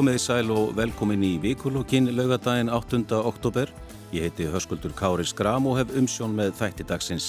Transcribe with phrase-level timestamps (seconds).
[0.00, 3.18] Komiði sæl og velkomin í vikulokkin laugadaginn 8.
[3.20, 3.68] oktober.
[4.16, 7.26] Ég heiti Höskuldur Kári Skram og hef umsjón með þætti dagsins.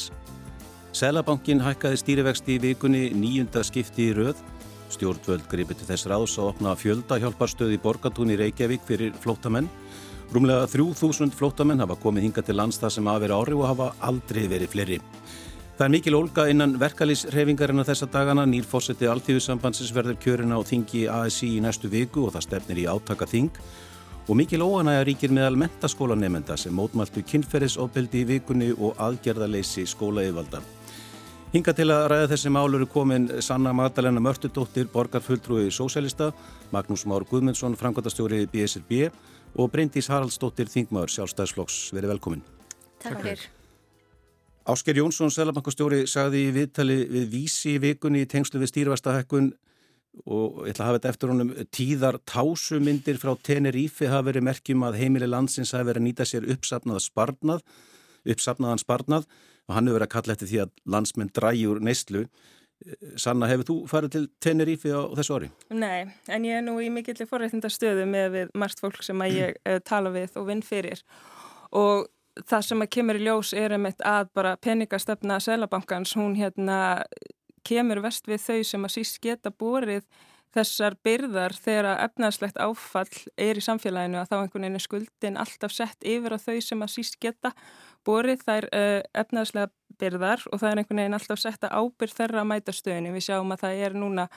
[0.96, 4.40] Sælabankin hækkaði stýrivexti í vikunni nýjunda skipti í röð.
[4.96, 9.68] Stjórnvöld gripið til þess ráðs að opna fjölda hjálparstöð í Borgatún í Reykjavík fyrir flótamenn.
[10.32, 14.46] Rúmlega 3000 flótamenn hafa komið hinga til lands það sem aðveri ári og hafa aldrei
[14.48, 15.02] verið fleiri.
[15.82, 18.44] Það er mikil ólga innan verkalýsreifingarinn að þessa dagana.
[18.46, 22.86] Nýr fósetti Alþjóðusambandsins verður kjörin á þingi ASI í næstu viku og það stefnir í
[22.86, 23.56] átaka þing.
[24.30, 30.62] Og mikil óanæga ríkir meðal mentaskólanemenda sem mótmæltu kynferðisofbeldi í vikunni og aðgerðaleysi skólaeyðvalda.
[31.56, 36.28] Hinga til að ræða þessi mál eru komin Sanna Magdalena Mörtudóttir, borgarfulltrúi Sósælista,
[36.70, 39.10] Magnús Már Guðmundsson, framkvæmtastjóri BSRB
[39.58, 41.80] og Bryndís Haraldsdóttir, þingmaður sjálfstæðsflokks.
[41.98, 42.46] Verið velkomin.
[43.02, 43.50] Takk fyrir.
[44.70, 49.48] Ásker Jónsson, selabankastjóri, sagði í viðtali við vísi í vikunni í tengslu við stýrvastahekkun
[50.28, 54.86] og ég ætla að hafa þetta eftir honum tíðar tásumindir frá Tenerífi hafa verið merkjum
[54.86, 57.66] að heimili landsins hafa verið að nýta sér uppsapnaða sparnað
[58.30, 59.28] uppsapnaðan sparnað
[59.66, 62.26] og hann hefur verið að kalla eftir því að landsmenn dræjur neyslu.
[63.22, 65.52] Sanna, hefur þú farið til Tenerífi á þessu ári?
[65.70, 69.60] Nei, en ég er nú í mikillir forrættindastöðu með við margt fólk sem að ég
[69.62, 69.84] mm.
[69.86, 71.02] tala við og vinn fyrir
[71.78, 72.10] og
[72.40, 77.04] það sem að kemur í ljós er einmitt að bara peningastöfna Sælabankans, hún hérna
[77.68, 80.06] kemur vest við þau sem að síst geta borið
[80.52, 85.40] þessar byrðar þegar að efnaðslegt áfall er í samfélaginu að þá einhvern veginn er skuldin
[85.40, 87.54] alltaf sett yfir á þau sem að síst geta
[88.08, 89.72] borið þær uh, efnaðslega
[90.02, 93.14] byrðar og það er einhvern veginn alltaf sett að ábyrð þeirra að mæta stöðinu.
[93.16, 94.28] Við sjáum að það er núna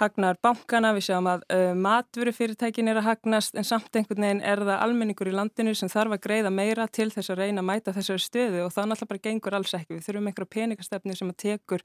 [0.00, 4.64] hagnar bankana, við sjáum að uh, matvörufyrirtækin er að hagnast en samt einhvern veginn er
[4.66, 7.94] það almenningur í landinu sem þarf að greiða meira til þess að reyna að mæta
[7.94, 9.96] þessari stöðu og það náttúrulega bara gengur alls ekki.
[9.96, 11.84] Við þurfum einhverja peningastefni sem að tekur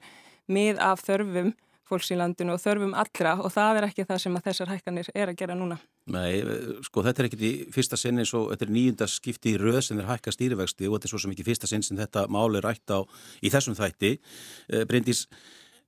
[0.50, 1.54] mið af þörfum
[1.90, 5.10] fólks í landinu og þörfum allra og það er ekki það sem að þessar hækkanir
[5.14, 5.78] er að gera núna.
[6.10, 6.42] Nei,
[6.86, 10.02] sko þetta er ekkit í fyrsta sinni svo, þetta er nýjunda skipti í röð sem
[10.02, 12.94] er hækka stýrivexti og þetta er svo sem ekki fyrsta sinn sem þetta máli rætt
[12.94, 13.02] á
[13.42, 14.12] í þessum þætti.
[14.70, 15.26] Eh, Bryndís,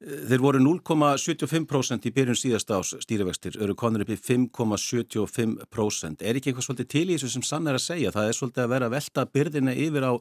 [0.03, 6.25] Þeir voru 0,75% í byrjun síðast ás stýrivextir, eru konur upp í 5,75%.
[6.27, 8.11] Er ekki eitthvað svolítið til í þessu sem sann er að segja?
[8.15, 10.13] Það er svolítið að vera að velta byrðina yfir á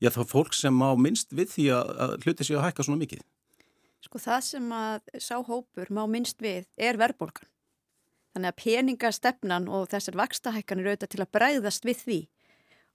[0.00, 3.26] já, þá fólk sem má minnst við því að, hluti sig að hækka svona mikið.
[4.08, 7.50] Sko það sem að sá hópur má minnst við er verðbólgan.
[8.32, 12.20] Þannig að peningastefnan og þessar vakstahækkan eru auðvitað til að bræðast við því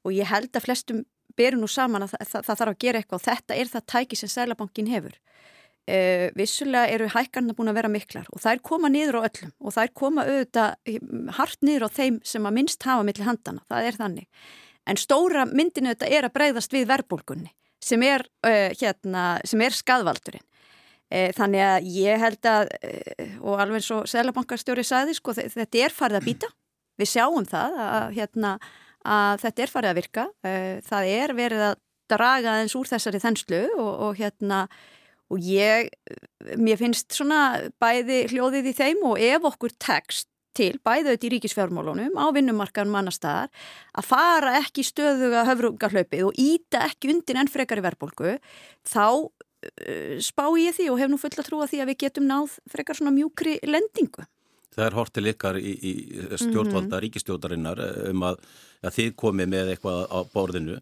[0.03, 1.05] og ég held að flestum
[1.37, 3.85] beru nú saman að það, það, það þarf að gera eitthvað og þetta er það
[3.93, 5.15] tæki sem Sælabankin hefur.
[5.83, 9.73] Uh, vissulega eru hækkarna búin að vera miklar og þær koma niður á öllum og
[9.75, 13.87] þær koma auðvitað hm, hart niður á þeim sem að minnst hafa millir handana, það
[13.89, 14.45] er þannig.
[14.87, 17.51] En stóra myndinu þetta er að breyðast við verbulgunni
[17.83, 22.73] sem er, uh, hérna, sem er skadvaldurinn uh, þannig að ég held að
[23.43, 26.53] og alveg eins og Sælabankarstjóri sagði sko þetta er farið að býta
[26.95, 28.55] við sjáum það að, hérna,
[29.03, 30.29] að þetta er farið að virka.
[30.87, 31.79] Það er verið að
[32.13, 34.67] draga eins úr þessari þenslu og, og hérna
[35.31, 35.89] og ég,
[36.59, 41.31] mér finnst svona bæði hljóðið í þeim og ef okkur tekst til bæðið þetta í
[41.33, 43.49] ríkisfjármálunum á vinnumarkaðum manna staðar
[43.97, 48.35] að fara ekki stöðuga höfrugarhlaupið og íta ekki undir enn frekar í verðbólku
[48.89, 52.29] þá uh, spá ég því og hef nú full að trúa því að við getum
[52.29, 54.27] náð frekar svona mjúkri lendingu.
[54.73, 55.93] Það er hortið likar í, í
[56.33, 57.03] stjórnvalda mm -hmm.
[57.05, 58.39] ríkistjórnarinnar um að,
[58.81, 60.77] að þið komið með eitthvað á borðinu,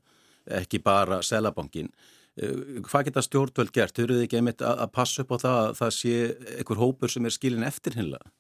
[0.47, 1.91] ekki bara selabankin.
[2.40, 3.96] Eh, hvað geta stjórnvöld gert?
[3.96, 6.14] Þau eru þið ekki einmitt að passa upp á það að það sé
[6.59, 8.32] einhver hópur sem er skilin eftir hinlega?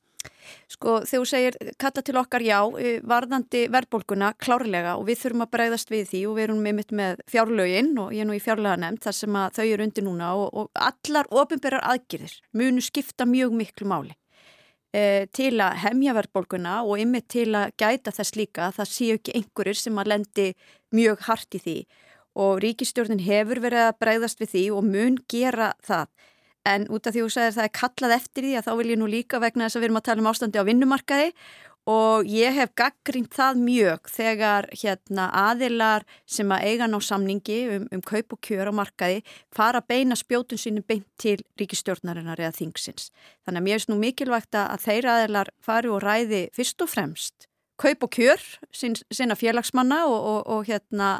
[0.71, 5.45] Sko þegar þú segir kalla til okkar já, eh, varðandi verðbólguna klárlega og við þurfum
[5.45, 8.43] að bregðast við því og við erum einmitt með fjárlögin og ég er nú í
[8.43, 12.81] fjárlega nefnd þar sem að þau eru undir núna og, og allar ofinberðar aðgjörðir munu
[12.85, 14.15] skipta mjög miklu máli
[14.93, 19.17] e, til að hemja verðbólguna og einmitt til að gæta þess líka að það séu
[19.17, 20.47] ekki einhverjir sem að lendi
[20.95, 21.77] mjög hart í því
[22.35, 26.07] og ríkistjórnin hefur verið að breyðast við því og mun gera það.
[26.67, 29.09] En út af því að það er kallað eftir því að þá vil ég nú
[29.09, 31.29] líka vegna þess að við erum að tala um ástandi á vinnumarkaði
[31.89, 37.87] og ég hef gaggrínt það mjög þegar hérna, aðilar sem að eiga ná samningi um,
[37.89, 42.53] um kaup og kjör á markaði fara að beina spjótun sínu beint til ríkistjórnarinnar eða
[42.59, 43.09] þingsins.
[43.41, 47.47] Þannig að mér finnst nú mikilvægt að þeirra aðilar fari og ræði fyrst og fremst
[47.81, 48.41] kaup og kjör
[48.75, 51.15] sín, sína félagsmanna og, og, og hérna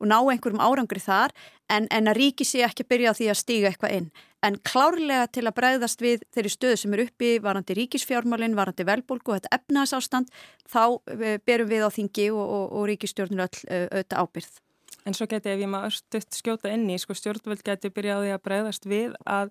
[0.00, 1.34] og ná einhverjum árangri þar
[1.72, 4.08] en, en að ríki sé ekki að byrja á því að stíga eitthvað inn.
[4.44, 9.32] En klárlega til að bregðast við þeirri stöðu sem er uppi varandi ríkisfjármálinn, varandi velbólku
[9.32, 10.34] og þetta efnaðsástand,
[10.68, 10.82] þá
[11.14, 14.60] eh, berum við á þingi og, og, og ríkisstjórnir öll eh, auðvitað ábyrð.
[15.04, 18.42] En svo geti ef ég maður stutt skjóta inn í, sko stjórnvöld geti byrjaði að
[18.46, 19.50] breyðast við að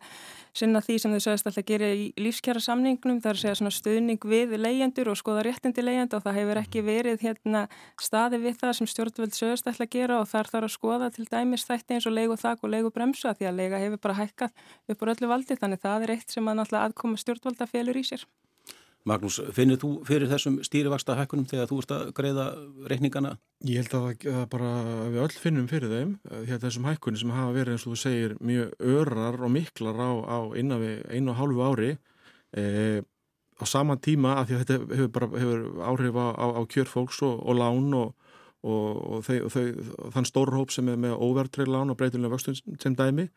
[0.57, 3.59] sinna því sem þau sögast alltaf að gera í lífskjara samningnum, það er að segja
[3.59, 7.65] svona stuðning við leyendur og skoða réttindi leyend og það hefur ekki verið hérna
[8.01, 11.27] staði við það sem stjórnvöld sögast alltaf að gera og þar þarf að skoða til
[11.29, 14.65] dæmis þætti eins og leigu þak og leigu bremsa því að leiga hefur bara hækkað
[14.89, 18.06] upp úr öllu valdi þannig það er eitt sem að alltaf aðkoma stjórnvölda felur í
[18.09, 18.25] sér.
[19.03, 22.45] Magnús, finnir þú fyrir þessum stýrivaksta hækkunum þegar þú ert að greiða
[22.88, 23.33] reikningana?
[23.67, 24.69] Ég held að það bara
[25.11, 28.35] við öll finnum fyrir þeim hérna þessum hækkunum sem hafa verið eins og þú segir
[28.39, 31.89] mjög örar og miklar á, á einu og hálfu ári
[32.55, 32.63] e,
[33.59, 37.19] á sama tíma af því að þetta hefur bara hefur áhrif á, á, á kjörfólks
[37.27, 38.13] og, og lán og,
[38.63, 39.67] og, og þau, þau,
[40.15, 43.27] þann stórhóp sem er með óvertrið lán og breytilega vöxtun sem dæmi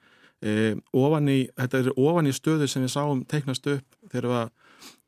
[0.46, 4.38] e, ofan í, þetta er ofan í stöðu sem við sáum teiknast upp þegar við
[4.44, 4.54] að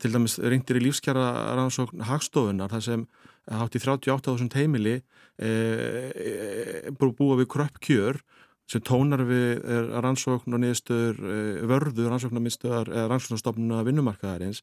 [0.00, 3.06] til dæmis reyndir í lífskjara rannsókn hagstofunar þar sem
[3.49, 8.20] hátt í 38.000 heimili e, e, búa við kröpp kjör
[8.69, 9.65] sem tónar við
[10.05, 14.62] rannsókn og niðurstöður e, vörðu rannsóknarmiðstöðar eða rannsóknarstofnuna vinnumarkaðarins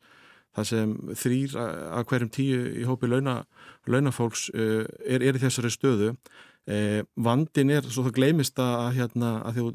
[0.56, 3.42] þar sem þrýr að hverjum tíu í hópi launa,
[3.92, 4.88] launafólks er,
[5.20, 6.14] er í þessari stöðu.
[6.14, 9.66] Eh, vandin er, svo það gleymist að, hérna, að þú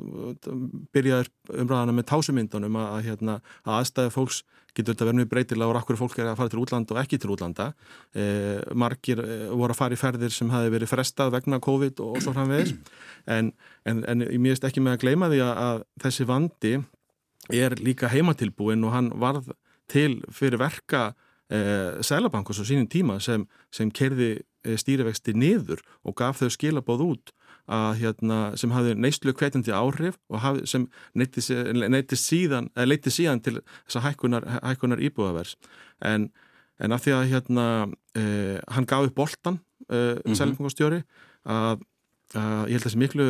[0.96, 1.28] byrjaður
[1.62, 4.40] umræðana með tásumyndunum að, hérna, að aðstæða fólks
[4.74, 7.18] getur þetta verið mjög breytilega og rakkur fólk er að fara til útlanda og ekki
[7.20, 7.66] til útlanda.
[8.14, 12.20] Eh, margir eh, voru að fara í ferðir sem hafi verið frestað vegna COVID og,
[12.22, 12.76] svo framvegis.
[13.30, 13.52] En,
[13.88, 16.74] en, en ég mérst ekki með að gleyma því að, að þessi vandi
[17.60, 19.50] er líka heimatilbúin og hann varð
[19.90, 21.10] til fyrir verka
[21.50, 27.02] eh, Sælabankus á sínum tíma sem, sem kerði Eh, stýrivexti niður og gaf þau skilabóð
[27.06, 27.30] út
[27.64, 30.82] að, hérna, sem hafði neyslu kveitandi áhrif og hafði, sem
[31.16, 32.68] neytist síðan,
[33.08, 35.54] síðan til þess að hækkunar, hækkunar íbúðavers
[36.04, 36.28] en,
[36.76, 37.64] en af því að hérna,
[38.20, 40.36] eh, hann gaf upp boltan eh, -hmm.
[40.36, 41.02] selfingastjóri
[41.44, 41.86] að
[42.30, 43.24] Uh, ég held að það sé miklu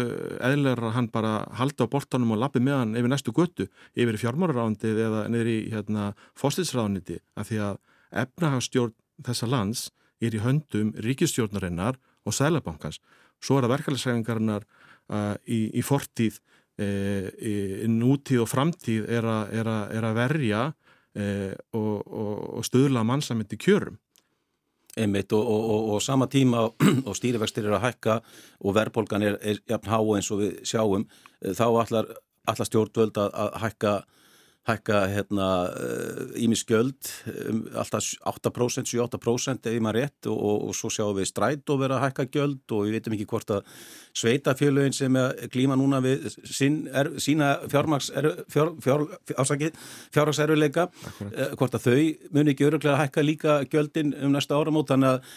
[0.44, 3.64] eðlar að hann bara halda á bortanum og lappi með hann yfir næstu göttu,
[3.96, 7.78] yfir fjármárarándið eða í hérna, fóstilsráðniti af því að
[8.10, 8.94] efnahagstjórn
[9.26, 9.88] þessa lands
[10.20, 13.00] er í höndum ríkistjórnarinnar og sælabankans.
[13.40, 16.40] Svo er að verkefælisræfingarinnar uh, í, í fortíð,
[16.80, 23.98] uh, í nútíð og framtíð er, að verja uh, og, og, og stöðla mannsamöndi kjörum.
[24.98, 25.46] Einmitt og,
[25.94, 26.64] og sama tíma
[27.08, 28.16] og stýrivextir er að hækka
[28.60, 29.38] og verðbólgan er,
[29.70, 31.06] jafn há eins og við sjáum,
[31.44, 32.08] eh, þá allar,
[32.50, 33.92] allar stjórnvöld að hækka
[34.68, 35.46] hækka hérna
[36.36, 37.08] ímiskjöld
[37.48, 41.72] um, alltaf 8%, 7-8% ef ég maður rétt og, og, og svo sjáum við stræt
[41.72, 43.70] og vera að hækka gjöld og við veitum ekki hvort að
[44.20, 45.16] sveitafjölögin sem
[45.52, 49.06] klíma núna við sín, er, sína fjármags er, fjár, fjár,
[50.12, 50.90] fjárhagserfileika
[51.30, 54.90] eh, hvort að þau muni ekki öruglega að hækka líka gjöldin um næsta áramót.
[54.90, 55.32] Þannig að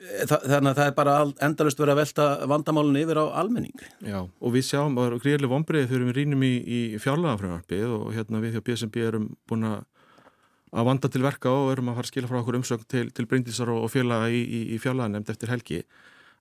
[0.00, 1.14] Þannig að það er bara
[1.44, 3.82] endalust verið að velta vandamálunni yfir á almenning.
[4.00, 8.40] Já, og við sjáum, og gríðileg vonbreið þegar við rínum í, í fjárlagafröðarpið og hérna
[8.40, 12.30] við hjá BSMB erum búin að vanda til verka og erum að fara að skila
[12.30, 15.82] frá okkur umsögn til, til breyndisar og félaga í, í, í fjárlaganemnd eftir helgi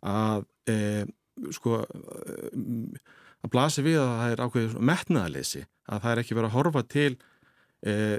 [0.06, 0.78] að e,
[1.56, 6.58] sko að blasi við að það er ákveðið metnaðalesi, að það er ekki verið að
[6.60, 7.12] horfa til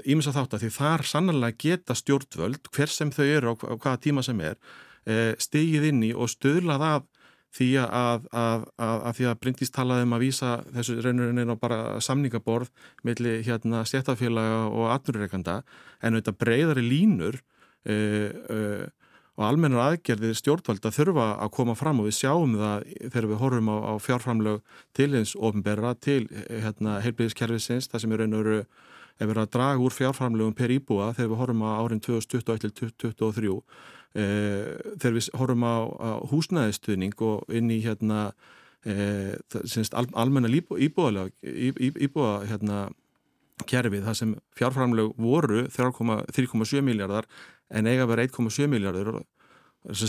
[0.09, 3.73] ímins e, að þátt að því þar sannlega geta stjórnvöld hver sem þau eru á
[3.73, 4.57] hvaða tíma sem er
[5.09, 7.05] Eh, stegið inn í og stöðlað af
[7.57, 11.55] því að, að, að, að því að Bryndís talaði um að vísa þessu reynurinn á
[11.59, 12.69] bara samningaborð
[13.07, 15.57] melli hérna stjættafélaga og atnurreikanda
[15.99, 17.39] en auðvitað breyðari línur
[17.83, 17.95] e,
[18.29, 18.59] e,
[19.35, 23.41] og almennar aðgerðir stjórnvald að þurfa að koma fram og við sjáum það þegar við
[23.41, 29.27] horfum á, á fjárframlög til eins ofnberra til hérna, heilbíðiskerfisins það sem er veru ef
[29.27, 34.00] við erum að draga úr fjárframlögum per íbúa þegar við horfum á árin 2021-2023 Eh,
[34.13, 38.31] þegar við horfum á, á húsnæðistuðning og inn í hérna
[38.83, 39.37] e,
[39.95, 42.89] al, almenna íbúa íbúa hérna
[43.67, 47.27] kerfið það sem fjárframlög voru 3,7 miljardar
[47.71, 49.21] en eiga verið 1,7 miljardur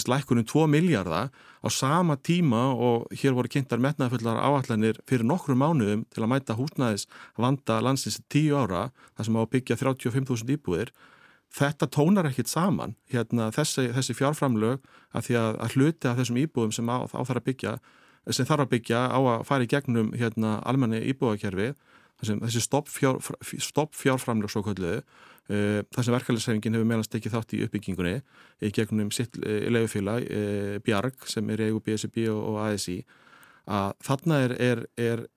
[0.09, 6.05] lækkunum 2 miljardar á sama tíma og hér voru kynntar metnaðfullar áallanir fyrir nokkru mánuðum
[6.13, 7.07] til að mæta húsnæðis
[7.37, 10.93] vanda landsins 10 ára þar sem á að byggja 35.000 íbúðir
[11.53, 16.41] þetta tónar ekkit saman hérna, þessi, þessi fjárframlög að því að, að hluti af þessum
[16.43, 17.75] íbúðum sem á, á þarf að byggja
[18.31, 21.73] sem þarf að byggja á að fara í gegnum hérna, almenni íbúðakerfi
[22.23, 23.19] þessi stopp, fjár,
[23.59, 25.03] stopp fjárframlög svo kalluðu
[25.49, 28.15] þar sem verkefælisefingin hefur meðan stekið þátt í uppbyggingunni
[28.63, 33.01] í gegnum sitt uh, leifufélag uh, Bjarg sem er EU, BSB og, ASI
[33.67, 34.85] að þarna er, er,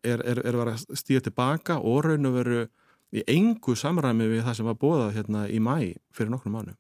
[0.06, 2.62] er, er að stíða tilbaka og raun og veru
[3.16, 5.78] í engu samræmi við það sem var bóðað hérna í mæ
[6.16, 6.76] fyrir nokkrum mánu.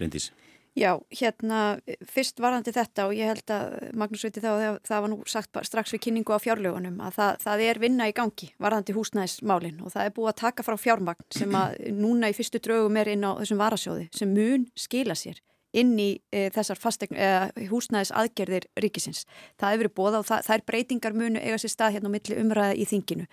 [0.00, 0.30] Rindís.
[0.76, 5.08] Já, hérna, fyrst varðandi þetta og ég held að Magnús viti þá að það var
[5.08, 8.96] nú sagt strax við kynningu á fjárlögunum að það, það er vinna í gangi varðandi
[8.98, 13.00] húsnæðismálinn og það er búið að taka frá fjármagn sem að núna í fyrstu draugum
[13.00, 15.40] er inn á þessum varasjóði sem mun skila sér
[15.76, 19.24] inn í e, þessar fastegn, e, húsnæðis aðgerðir ríkisins.
[19.60, 22.14] Það hefur verið bóða og það, það er breytingar munu eiga sér stað hérna á
[22.16, 23.26] milli umræða í þinginu.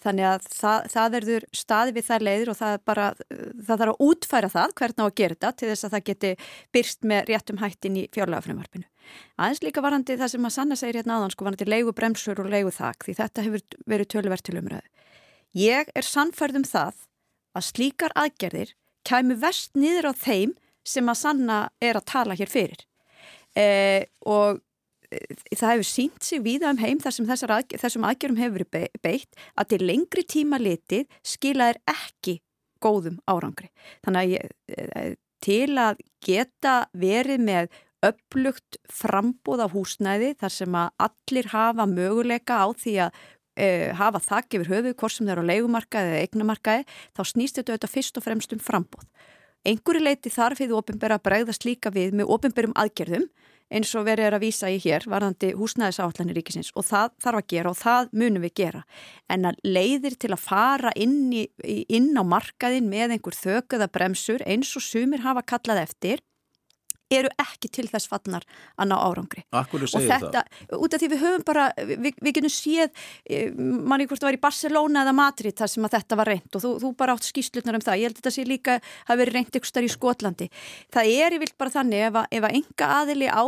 [0.00, 4.06] Þannig að það, það verður staði við þær leiðir og það, bara, það þarf að
[4.06, 6.32] útfæra það hvernig á að gera þetta til þess að það geti
[6.76, 8.88] byrst með réttum hættin í fjárlagafrömmarpinu.
[9.40, 12.50] Aðeins líka varandi það sem að Sanna segir hérna aðan sko varandi leigu bremsur og
[12.52, 14.86] leigu þak því þetta hefur verið tölverð til umræðu.
[15.58, 17.00] Ég er sannfærð um það
[17.58, 18.74] að slíkar aðgerðir
[19.08, 20.54] kæmu vest niður á þeim
[20.90, 22.84] sem að Sanna er að tala hér fyrir
[23.58, 24.60] eh, og
[25.10, 29.00] eh, það hefur sínt sig víða um heim þar sem að, þessum aðgjörum hefur verið
[29.02, 32.40] beitt að til lengri tíma litið skila er ekki
[32.80, 33.68] góðum árangri.
[34.04, 37.70] Þannig að eh, til að geta verið með
[38.04, 43.18] upplugt frambúð af húsnæði þar sem að allir hafa möguleika á því að
[43.60, 47.60] uh, hafa þakk yfir höfu hvort sem þeir eru á leikumarkaði eða eignamarkaði þá snýst
[47.60, 49.04] þetta auðvitað fyrst og fremst um frambúð.
[49.68, 53.26] Einhverju leiti þarf við ofinbæra bregðast líka við með ofinbærum aðgerðum
[53.70, 57.50] eins og verið er að vísa í hér varðandi húsnæðisáallanir ríkisins og það þarf að
[57.52, 58.80] gera og það munum við gera.
[59.30, 61.44] En að leiðir til að fara inn, í,
[61.86, 66.24] inn á markaðin með einhver þökuða bremsur eins og sumir hafa kallað eftir
[67.10, 68.46] eru ekki til þess fallnar
[68.78, 69.44] að ná árangri.
[69.56, 70.76] Akkur er segið þetta, það?
[70.78, 74.38] Út af því við höfum bara, við, við getum séð, eh, manni hvort það var
[74.38, 77.28] í Barcelona eða Madrid þar sem að þetta var reynd og þú, þú bara átt
[77.28, 78.00] skýslutnar um það.
[78.00, 78.78] Ég held að þetta sé líka
[79.10, 80.50] að vera reynd ykkur starf í Skotlandi.
[80.94, 83.44] Það er í vilt bara þannig ef að, enga aðili á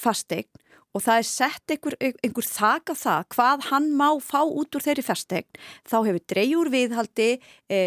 [0.00, 0.61] fastegn
[0.92, 4.84] og það er sett einhver, einhver þak á það hvað hann má fá út úr
[4.84, 7.28] þeirri festegn þá hefur dreyjur viðhaldi
[7.72, 7.80] e,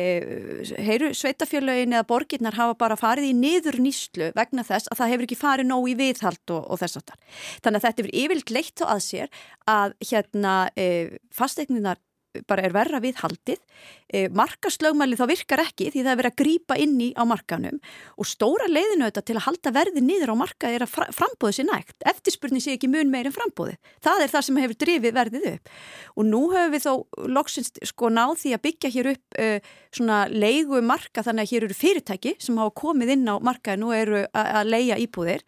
[0.88, 5.27] heyru sveitafjörlaugin eða borginnar hafa bara farið í niður nýslu vegna þess að það hefur
[5.27, 7.21] ekki farið nóg í viðhald og, og þess aftar.
[7.62, 10.88] Þannig að þetta hefur yfirlt leitt þá að sér að hérna e,
[11.33, 12.01] fastegninar
[12.47, 13.59] bara er verra við haldið
[14.07, 17.79] e, markaslögmæli þá virkar ekki því það er verið að grýpa inn í á markanum
[18.17, 21.69] og stóra leiðinu þetta til að halda verði niður á marka er að frambóði sér
[21.69, 21.95] nægt.
[22.05, 25.73] Eftirspurning sé ekki mun meir en frambóði það er það sem hefur drifið verðið upp.
[26.15, 26.93] Og nú höfum við þó
[27.37, 29.49] loksins sko náð því að byggja hér upp e,
[29.95, 33.97] svona leigu marka þannig að hér eru fyrirtæki sem hafa komið inn á markaðinu og
[33.97, 35.43] eru að leia íbúðir.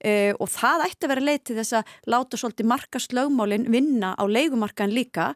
[0.00, 4.14] Uh, og það ætti að vera leið til þess að láta svolítið markast lögmálinn vinna
[4.16, 5.26] á leikumarkaðin líka.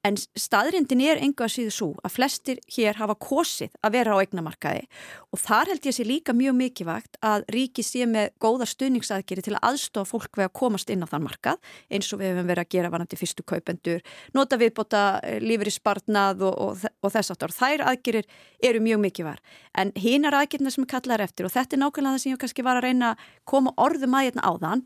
[0.00, 4.20] En staðrindin er enga að síðu svo að flestir hér hafa kosið að vera á
[4.24, 4.86] eignamarkaði.
[5.28, 9.58] Og þar held ég sé líka mjög mikilvægt að ríki sé með góða stuðningsaðgeri til
[9.58, 11.60] að aðstofa fólk við að komast inn á þann markað
[11.92, 14.00] eins og við hefum verið að gera varandi fyrstu kaupendur,
[14.32, 15.04] nota viðbota
[15.44, 17.52] lífur í spartnað og, og, og þess aftur.
[17.52, 18.26] Þær aðgerir
[18.64, 19.38] eru mjög mikilvæg
[19.74, 22.78] en hinar aðgerina sem kallar eftir og þetta er nákvæmlega það sem ég kannski var
[22.78, 24.84] að reyna að koma orðum að hérna áðan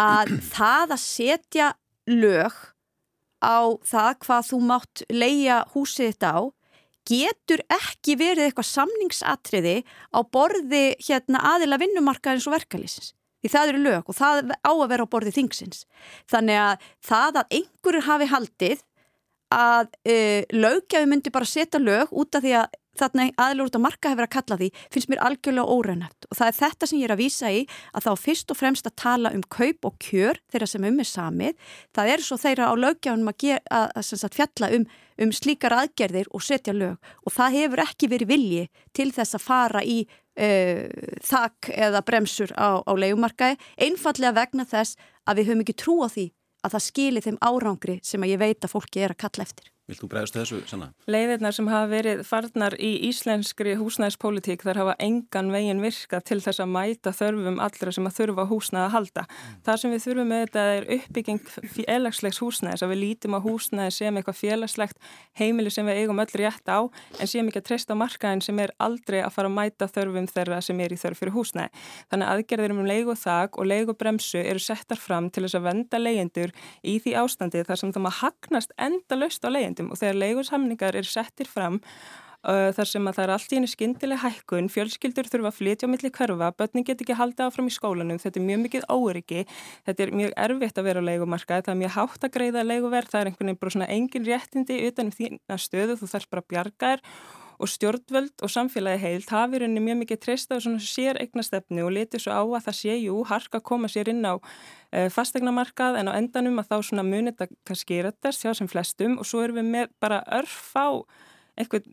[0.00, 1.72] að það að setja
[2.10, 2.60] lög
[3.44, 6.42] á það hvað þú mátt leia húsið þetta á
[7.04, 13.12] getur ekki verið eitthvað samningsatriði á borði hérna aðila vinnumarkaðins og verkalýsins.
[13.44, 15.82] Því það eru lög og það á að vera á borði þingsins.
[16.32, 18.84] Þannig að það að einhverjur hafi haldið
[19.52, 23.86] að uh, lögjafi myndi bara setja lög út af því að þarna aðlur út á
[23.86, 27.08] marka hefur að kalla því finnst mér algjörlega óreinætt og það er þetta sem ég
[27.08, 30.40] er að vísa í að þá fyrst og fremst að tala um kaup og kjör
[30.52, 31.56] þeirra sem um er samið.
[31.94, 34.86] Það er svo þeirra á lögjáðunum að, gera, að, að, að fjalla um,
[35.24, 37.10] um slíkar aðgerðir og setja lög.
[37.26, 40.86] Og það hefur ekki verið vilji til þess að fara í uh,
[41.24, 43.58] þak eða bremsur á, á leikumarkaði
[43.88, 46.30] einfallega vegna þess að við höfum ekki trú á því
[46.64, 49.73] að það skilir þeim árangri sem að ég veit að fólki er að kalla eftir.
[49.84, 50.86] Vilt þú bregðast þessu, Sanna?
[51.12, 56.62] Leiðirnar sem hafa verið farnar í íslenskri húsnæðspolítík þar hafa engan veginn virka til þess
[56.64, 59.24] að mæta þörfum allra sem að þurfa húsnæð að halda.
[59.28, 59.58] Mm.
[59.66, 61.42] Það sem við þurfum með þetta er uppbygging
[61.74, 64.96] félagslegs húsnæðis að við lítum á húsnæði sem eitthvað félagslegt
[65.36, 66.80] heimili sem við eigum öll rétt á
[67.20, 70.62] en sem ekki að treysta markaðin sem er aldrei að fara að mæta þörfum þeirra
[70.64, 71.68] sem er í þörf fyrir húsnæði.
[72.08, 75.68] Þannig að aðgerðir um leigu þak og leigu bremsu eru settar fram til þess að
[79.74, 81.80] leigjendum og þegar leigursamningar er settir fram
[82.44, 85.88] uh, þar sem að það er allt í henni skindileg hækkun, fjölskyldur þurfa að flytja
[85.88, 89.46] á milli körfa, börnin get ekki haldið áfram í skólanum, þetta er mjög mikið óryggi,
[89.86, 93.10] þetta er mjög erfitt að vera á leigumarka, það er mjög hátt að greiða leiguverð,
[93.12, 96.52] það er einhvern veginn bara svona engin réttindi utanum þína stöðu, þú þarf bara að
[96.54, 97.08] bjarga þér
[97.64, 101.94] og stjórnvöld og samfélagi heilt hafi rauninni mjög mikið treysta og svona sér eignastefni og
[101.96, 104.36] leti svo á að það sé jú harka að koma sér inn á
[104.92, 109.16] e, fastegnamarkað en á endanum að þá svona munið það kannski rættast hjá sem flestum
[109.18, 110.88] og svo erum við með bara örf á
[111.56, 111.88] eitthvað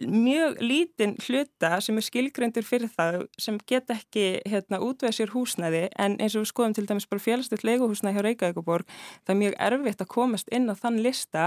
[0.00, 5.84] mjög lítinn hluta sem er skilgrendur fyrir það sem get ekki hérna, útveð sér húsnæði.
[6.00, 8.86] En eins og við skoðum til dæmis bara félagsleitt leiguhúsnæði hjá Reykjavíkuborg
[9.24, 11.44] það er mjög erfitt að komast inn á þann lista.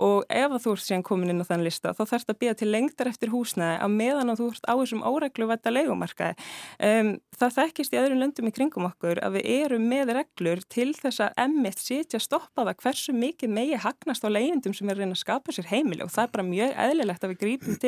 [0.00, 2.70] Og ef þú ert síðan komin inn á þann lista þá þarfst að býja til
[2.70, 6.48] lengtar eftir húsnæði að meðan að þú ert á þessum óreglu vetta leigumarkaði.
[6.80, 10.90] Um, það þekkist í öðrum löndum í kringum okkur að við erum með reglur til
[10.96, 15.00] þess að emmitt sitja stoppaða hversu mikið megi hagnast á leiðindum sem er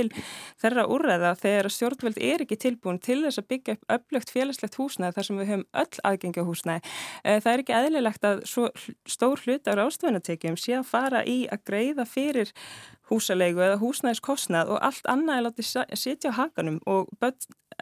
[0.02, 0.22] til
[0.62, 5.16] þeirra úrræða þegar stjórnveld er ekki tilbúin til þess að byggja upp öflugt félagslegt húsnæði
[5.16, 6.94] þar sem við höfum öll aðgengja húsnæði.
[7.24, 8.42] Eh, það er ekki eðlilegt að
[9.06, 12.52] stór hlut á rástvennatekjum sé að fara í að greiða fyrir
[13.10, 17.10] húsalegu eða húsnæðiskostnað og allt annað er látið sitja á hakanum og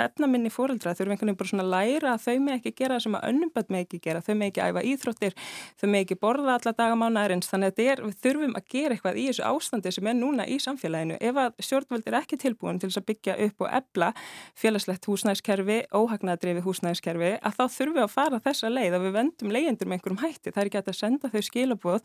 [0.08, 3.16] efnaminni fóreldra þurfum einhvern veginn bara svona að læra að þau með ekki gera sem
[3.18, 5.36] að önnum börn með ekki gera, þau með ekki æfa íþróttir,
[5.80, 9.26] þau með ekki borða alla dagamánaðarins, þannig að er, við þurfum að gera eitthvað í
[9.30, 11.18] þessu ástandi sem er núna í samfélaginu.
[11.20, 14.10] Ef að stjórnvöld er ekki tilbúin til þess að byggja upp og ebla
[14.58, 19.54] félagslegt húsnæðiskerfi, óhagnadrifi húsnæðiskerfi, að þá þurfum við að fara þessa leið að við vendum
[19.54, 20.54] leyendur með einhverjum hætti.
[20.54, 22.00] Það er ekki að senda þau skilabóð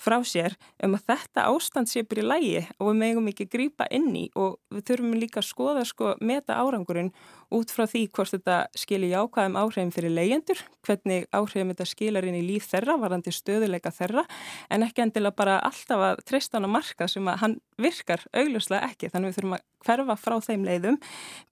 [0.00, 4.10] frá sér um að þetta ástand sé byrja lægi og við megum ekki grípa inn
[4.16, 7.12] í og við þurfum líka að skoða sko meta árangurinn
[7.54, 12.38] út frá því hvort þetta skilir jákvæðum áhrifin fyrir leyendur, hvernig áhrifin þetta skilar inn
[12.38, 14.24] í líf þeirra, varandi stöðuleika þeirra,
[14.70, 18.90] en ekki endilega bara alltaf að treysta hann á marka sem að hann virkar augljóslega
[18.90, 20.98] ekki, þannig við þurfum að hverfa frá þeim leiðum,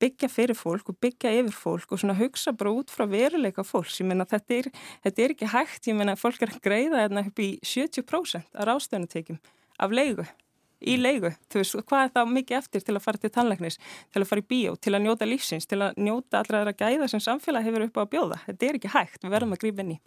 [0.03, 4.01] byggja fyrir fólk og byggja yfir fólk og svona hugsa bara út frá veruleika fólks,
[4.03, 4.73] ég menna þetta er,
[5.07, 8.69] þetta er ekki hægt, ég menna fólk er að greiða hérna upp í 70% af
[8.69, 9.41] rástöðunatekjum
[9.79, 10.29] af leigu
[10.81, 13.81] í leigu, þú veist, hvað er það mikið eftir til að fara til tannleiknis,
[14.13, 17.11] til að fara í bíó til að njóta lífsins, til að njóta allra þeirra gæða
[17.11, 18.41] sem samfélag hefur upp á að bjóða?
[18.47, 20.01] Þetta er ekki hægt, við verðum að grípa inn í.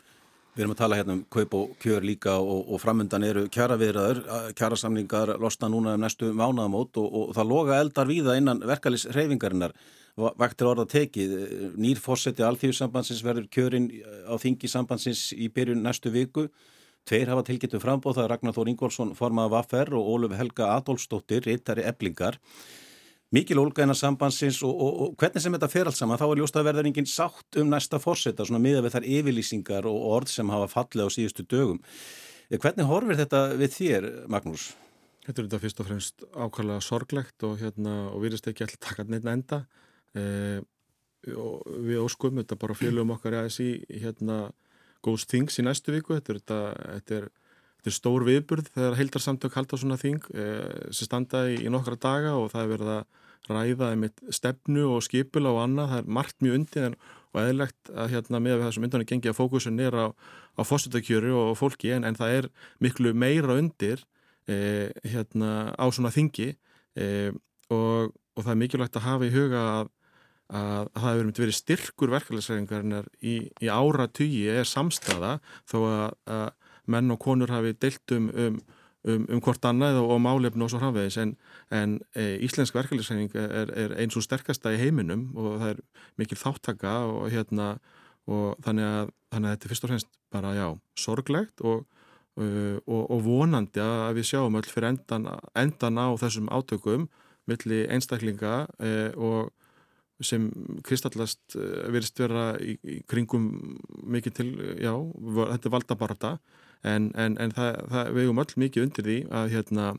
[0.52, 3.78] Við erum að tala hérna um kaup og kjör líka og, og framöndan eru kjara
[3.80, 4.18] viðraður
[4.60, 9.72] kjarasamlingar losna núna um næstu mánaðamót og, og það loga eldar víða innan verkalis reyfingarinnar
[10.20, 11.38] vaktir orða tekið,
[11.80, 13.88] nýr fósetti alþjóðsambansins verður kjörinn
[14.28, 16.50] á þingi sambansins í byrjun næstu viku
[17.10, 21.86] Tveir hafa tilgættu frambóð, það Ragnar Þór Ingólfsson formaða Vaffer og Óluf Helga Adolfsdóttir, reytari
[21.90, 22.38] eblingar.
[23.32, 26.42] Mikil ólga einar sambansins og, og, og hvernig sem þetta fer alls saman, þá er
[26.42, 30.34] ljóst að verður enginn sátt um næsta fórseta, svona miða við þar yfirlýsingar og orð
[30.34, 31.80] sem hafa fallið á síðustu dögum.
[32.52, 34.68] Eh, hvernig horfir þetta við þér, Magnús?
[35.24, 38.84] Þetta er þetta fyrst og fremst ákvæmlega sorglegt og, hérna, og við erum ekki alltaf
[38.90, 39.62] takað neitt enda.
[40.18, 40.60] Eh,
[41.24, 44.44] við óskum þetta bara félugum okkar í ASI hérna
[45.06, 46.18] góðs þings í næstu viku.
[46.18, 47.30] Þetta er, þetta, er,
[47.80, 52.00] þetta er stór viðburð þegar heildarsamtök halda svona þing eh, sem standa í, í nokkra
[52.00, 53.04] daga og það er verið að
[53.50, 56.96] ræða með stefnu og skipula og annað, það er margt mjög undir
[57.32, 60.62] og eðlegt að hérna með það sem undan er gengið að fókusun er á, á
[60.68, 62.50] fósutakjöru og fólki en, en það er
[62.84, 64.04] miklu meira undir
[64.52, 66.52] eh, hérna á svona þingi
[67.00, 67.32] eh,
[67.72, 69.92] og, og það er mikilvægt að hafa í huga að
[70.52, 75.38] að það hefur verið styrkur verkefælisæringarinnar í, í ára tugi er samstaða
[75.70, 76.48] þó að, að
[76.92, 78.58] menn og konur hafi deilt um, um,
[79.08, 81.36] um, um hvort annað og, og málefn og svo hrafiðis en,
[81.72, 85.82] en e, íslensk verkefælisæring er, er eins og sterkasta í heiminum og það er
[86.20, 87.72] mikil þáttaka og, hérna,
[88.28, 90.68] og þannig, að, þannig að þetta er fyrst og fremst bara já,
[91.00, 91.88] sorglegt og,
[92.42, 95.28] og vonandi að við sjáum öll fyrir endan,
[95.60, 97.10] endan á þessum átökum
[97.50, 99.52] milli einstaklinga e, og
[100.26, 100.50] sem
[100.88, 103.48] kristallast eh, verist vera í, í kringum
[104.12, 104.50] mikið til,
[104.82, 104.94] já,
[105.40, 106.32] þetta er valdabarta
[106.88, 109.90] en, en, en það, það vegum öll mikið undir því að, hérna,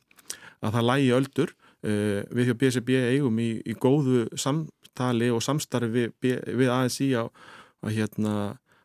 [0.63, 1.57] að það lægi öldur.
[1.83, 7.27] Uh, við hjá BSB eigum í, í góðu samtali og samstarfi við, við ASI á,
[7.83, 8.35] að, hérna,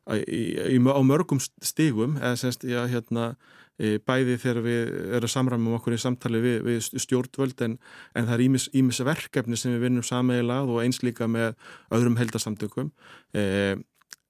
[0.09, 5.75] að, í, á mörgum stigum eða semst, já, hérna E, bæði þegar við erum samræmum
[5.77, 7.75] okkur í samtali við, við stjórnvöld en,
[8.17, 11.53] en það er ímis, verkefni sem við vinnum sameigilað og eins líka með
[11.93, 12.89] öðrum heldarsamtökum
[13.37, 13.43] e,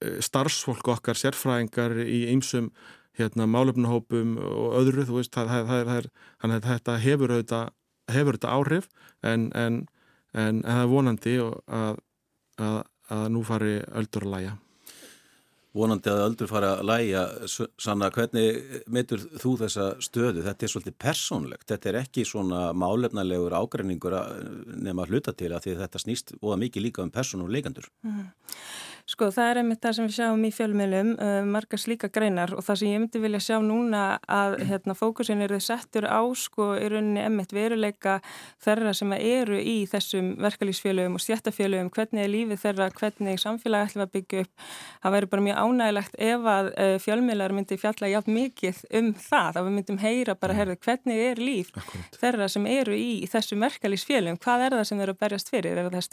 [0.04, 2.72] e, starfsfólk okkar, sérfræðingar í ýmsum
[3.18, 6.12] hérna, málefnahópum og öðru veist, það, það, það,
[6.44, 7.74] það þetta hefur auðvitað,
[8.12, 8.92] hefur auðvitað áhrif
[9.24, 9.82] en, en,
[10.36, 12.06] en það er vonandi að,
[12.60, 12.80] að,
[13.16, 14.56] að nú fari öldur að læja
[15.78, 17.24] vonandi að öldur fara að læja
[17.80, 20.44] sanna hvernig meitur þú þessa stöðu?
[20.46, 21.68] Þetta er svolítið persónlegt.
[21.70, 24.18] Þetta er ekki svona málefnalegur ágreiningur
[24.76, 28.28] nema að hluta til að þetta snýst óða mikið líka um persón og leikandur mm.
[29.08, 32.66] Sko það er einmitt það sem við sjáum í fjölmiðlum, uh, margar slíka greinar og
[32.68, 36.90] það sem ég myndi vilja sjá núna að hérna, fókusin eru settur á sko í
[36.92, 38.18] rauninni einmitt veruleika
[38.66, 44.04] þeirra sem eru í þessum verkalýsfjölugum og stjættafjölugum, hvernig er lífið þeirra, hvernig samfélagi ætlum
[44.04, 44.68] að byggja upp.
[45.06, 49.62] Það væri bara mjög ánægilegt ef að uh, fjölmiðlar myndi fjalla jáfn mikið um það,
[49.62, 50.60] að við myndum heyra bara, mm.
[50.60, 52.20] herðu, hvernig er líf Akkurat.
[52.20, 55.80] þeirra sem eru í, þessum verkalýsfjölugum, hvað er það sem eru að berjast fyrir?
[55.80, 56.04] Er það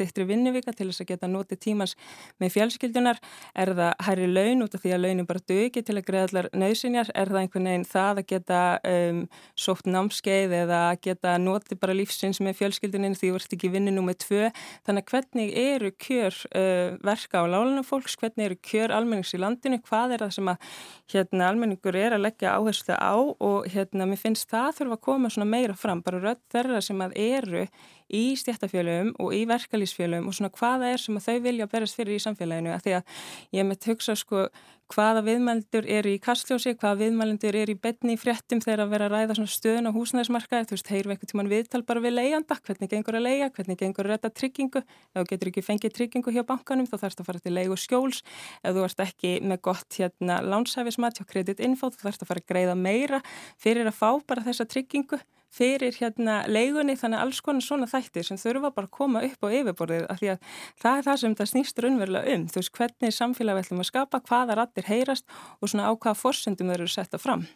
[2.85, 3.19] fjölskyldunar,
[3.55, 6.49] er það hærri laun út af því að launin bara dögi til að greiða allar
[6.53, 9.21] nöðsynjar, er það einhvern veginn það að geta um,
[9.57, 13.97] sótt námskeið eða að geta notið bara lífsins með fjölskyldunin því þú ert ekki vinnið
[13.97, 14.51] nú með tvö,
[14.87, 19.41] þannig að hvernig eru kjör uh, verka á lálunum fólks, hvernig eru kjör almennings í
[19.41, 20.71] landinu, hvað er það sem að
[21.15, 23.15] hérna, almenningur er að leggja áherslu á?
[23.45, 27.17] Og hérna, mér finnst það þurfa að koma meira fram, bara rödd þeirra sem að
[27.21, 27.67] eru
[28.15, 32.23] í stjættafjölum og í verkalýsfjölum og svona hvaða er sem þau vilja berast fyrir í
[32.23, 33.19] samfélaginu að því að
[33.59, 34.47] ég mitt hugsa sko
[34.93, 39.15] hvaða viðmældur er í kastljósi, hvaða viðmældur er í betni fréttum þegar að vera að
[39.15, 43.19] ræða stöðun á húsnæðismarkaði, þú veist, heyrum einhvern tíman viðtal bara við leiðanda, hvernig gengur
[43.19, 46.89] að leiða, hvernig gengur að retta tryggingu, ef þú getur ekki fengið tryggingu hjá bankanum
[46.91, 48.21] þá þarfst að fara til leið og skjóls,
[48.61, 52.53] ef þú ert ekki með gott hérna lánshæfismat hjá kreditinfo, þú þarfst að fara að
[52.53, 53.23] greiða meira
[53.57, 55.23] fyrir að fá bara þessa tryggingu
[55.55, 59.49] fyrir hérna leigunni þannig alls konar svona þættir sem þurfa bara að koma upp á
[59.61, 60.49] yfirborðið af því að
[60.83, 63.91] það er það sem það snýst raunverulega um þú veist hvernig samfélag við ætlum að
[63.91, 67.47] skapa hvaða rattir heyrast og svona á hvaða forsendum þau eru setta fram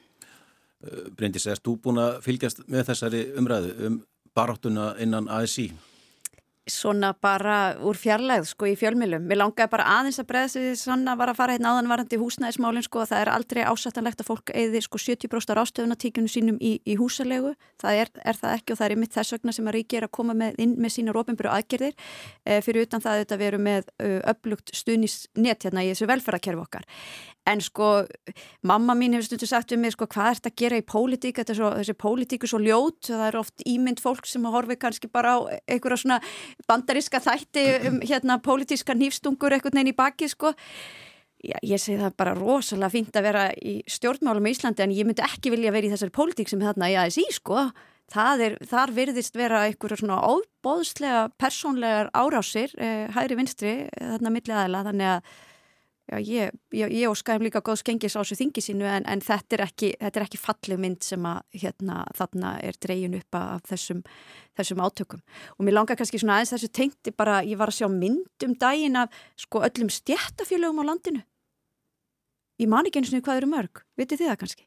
[1.18, 4.02] Bryndis, erst þú búin að fylgjast með þessari umræðu um
[4.38, 5.72] baráttuna innan ASI?
[6.72, 9.24] Svona bara úr fjarlæð sko í fjölmilum.
[9.28, 13.04] Mér langaði bara aðeins að breyða sig svona var að fara hérna áðanvarandi húsnæðismálinn sko
[13.08, 17.54] það er aldrei ásættanlegt að fólk eði sko 70% rástöðunatíkjunu sínum í, í húsalegu.
[17.80, 20.08] Það er, er það ekki og það er ymitt þess vegna sem að ríki er
[20.08, 21.96] að koma með, inn með sína rópenbyrju aðgerðir
[22.44, 23.90] e, fyrir utan það að við erum með
[24.34, 26.88] upplugt stuðnisnett hérna í þessu velferðarkerfi okkar.
[27.48, 27.88] En sko,
[28.66, 31.70] mamma mín hefur stundu sagt um mig, sko, hvað ert að gera í pólitík, svo,
[31.78, 35.38] þessi pólitík er svo ljót, það er oft ímynd fólk sem horfi kannski bara á
[35.64, 36.20] einhverja svona
[36.68, 40.52] bandaríska þætti um hérna pólitíska nýfstungur einhvern veginn í baki, sko.
[41.38, 45.06] Já, ég segi það bara rosalega fínt að vera í stjórnmálum í Íslandi en ég
[45.06, 47.68] myndi ekki vilja vera í þessari pólitík sem þarna í, sko.
[48.08, 54.84] Er, þar virðist vera einhverja svona óbóðslega persónlegar árásir, eh, hægri vinstri, þarna millið aðila,
[54.88, 55.36] þannig að
[56.08, 59.56] Já, ég, ég, ég óskæðum líka góð skengis á þessu þingi sínu en, en þetta
[59.58, 64.00] er ekki, ekki fallið mynd sem að hérna, þarna er dreyin upp af þessum,
[64.56, 65.20] þessum átökum.
[65.58, 68.54] Og mér langar kannski svona aðeins þessu tengti bara, ég var að sjá mynd um
[68.56, 71.20] daginn af sko öllum stjættafélögum á landinu.
[72.58, 74.64] Ég man ekki eins og hvað eru mörg, vitið þið það kannski?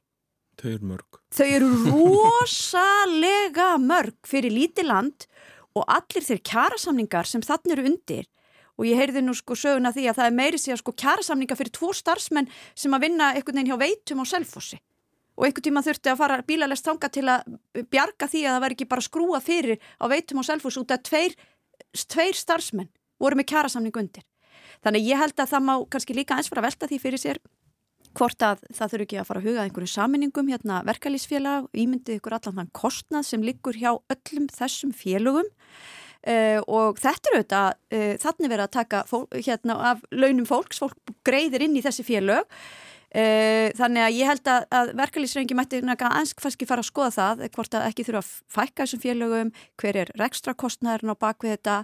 [0.61, 1.19] Þau eru mörg.
[1.33, 5.25] Þau eru rosalega mörg fyrir lítið land
[5.73, 8.29] og allir þeir kjærasamningar sem þann eru undir
[8.81, 11.57] og ég heyrði nú sko söguna því að það er meiri sig að sko kjærasamninga
[11.59, 14.81] fyrir tvo starfsmenn sem að vinna einhvern veginn hjá veitum á selfossi
[15.37, 17.55] og einhvern tíma þurfti að fara bílalest þanga til að
[17.93, 21.05] bjarga því að það væri ekki bara skrúa fyrir á veitum á selfossi út af
[21.07, 21.37] tveir,
[21.93, 22.91] tveir starfsmenn
[23.21, 24.25] voru með kjærasamning undir.
[24.81, 27.41] Þannig ég held að það má kannski líka eins fara að velta því fyrir sér
[28.17, 32.35] hvort að það þurfi ekki að fara að huga einhverju saminningum hérna verkalýsfélag, ímyndið ykkur
[32.35, 35.47] allan þann kostnað sem liggur hjá öllum þessum félögum
[36.21, 37.63] Uh, og þetta eru þetta,
[37.97, 42.05] uh, þannig verið að taka fólk, hérna, af launum fólks, fólk greiðir inn í þessi
[42.05, 42.45] félög.
[43.11, 47.73] Uh, þannig að ég held að, að verkefliðsrengi mætti anskfæski fara að skoða það hvort
[47.75, 51.75] að ekki þurfa að fækka þessum félögum hver er rekstra kostnæðurinn á bakvið þetta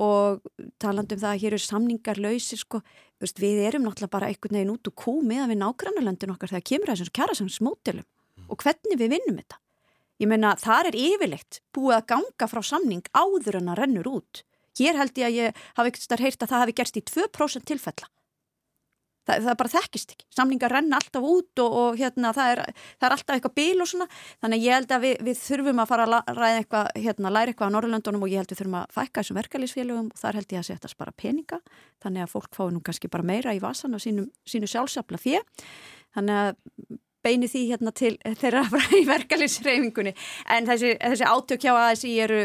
[0.00, 0.40] og
[0.80, 2.80] talandum það að hér eru samningar lausir sko,
[3.20, 6.54] Vist, við erum náttúrulega bara einhvern veginn út og kú með að við nágrannarlöndin okkar
[6.54, 8.06] þegar kemur þessum kjara sem smótilum
[8.48, 9.58] og hvernig við vinnum þetta
[10.20, 14.44] Ég meina, þar er yfirleitt búið að ganga frá samning áður en að rennur út.
[14.78, 17.66] Hér held ég að ég hafi ekkert starf heyrt að það hafi gerst í 2%
[17.70, 18.10] tilfella.
[19.28, 20.26] Það, það bara þekkist ekki.
[20.32, 23.90] Samningar renna alltaf út og, og hérna, það, er, það er alltaf eitthvað bíl og
[23.90, 24.06] svona.
[24.44, 27.70] Þannig ég held að við, við þurfum að fara að ræða eitthvað, hérna, læra eitthvað
[27.70, 30.62] á Norrlöndunum og ég held við þurfum að fækka þessum verkefliðsfélögum og þar held ég
[30.62, 31.60] að setja bara peninga.
[32.04, 35.44] Þannig að fólk fái nú kannski bara meira í vasan og sínu, sínu sjálfsafla fjö.
[36.16, 38.64] Þannig að beini því hérna til þeirra
[39.00, 40.14] í verkefliðsreyfingunni
[40.56, 42.42] en þessi, þessi átök hjá ASI eru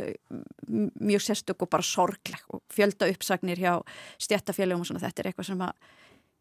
[0.67, 3.73] mjög sérstök og bara sorgleg og fjölda uppsagnir hjá
[4.21, 5.03] stjættafélagum og svona.
[5.05, 5.73] Þetta er eitthvað sem að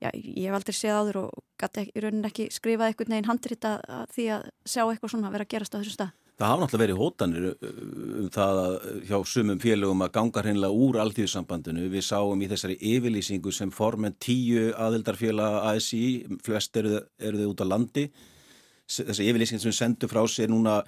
[0.03, 3.79] já, ég hef aldrei séð áður og gæti í rauninni ekki skrifað einhvern veginn handrita
[4.15, 6.83] því að sjá eitthvað svona að vera að gerast á þessu stað Það hafa náttúrulega
[6.83, 7.73] verið hótanir uh,
[8.25, 8.61] um það
[9.07, 11.87] hjá sumum félögum að ganga hreinlega úr alltíðsambandinu.
[11.93, 16.05] Við sáum í þessari yfirlýsingu sem formen tíu aðildarfélag ASI,
[16.43, 18.09] flest eru þau út á landi.
[18.91, 20.81] Þessi yfirlýsing sem við sendum frá sér núna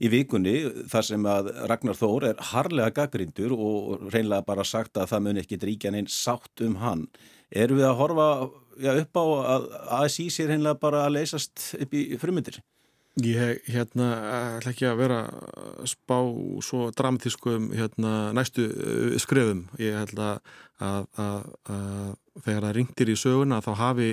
[0.00, 0.54] í vikunni
[0.88, 5.40] þar sem að Ragnar Þór er harlega gaggrindur og reynlega bara sagt að það mun
[5.42, 7.06] ekki dríkjan einn sátt um hann.
[7.50, 8.28] Eru við að horfa
[8.80, 9.24] já, upp á
[9.56, 9.66] að
[10.00, 12.60] ASI sér reynlega bara að leysast upp í frumundir?
[13.18, 14.06] Ég hérna
[14.58, 15.18] ætla ekki að vera
[15.88, 16.20] spá
[16.62, 19.64] svo dramatískum hérna, næstu uh, skrefum.
[19.82, 20.38] Ég held að,
[20.78, 24.10] að, að, þegar það ringtir í söguna þá hafi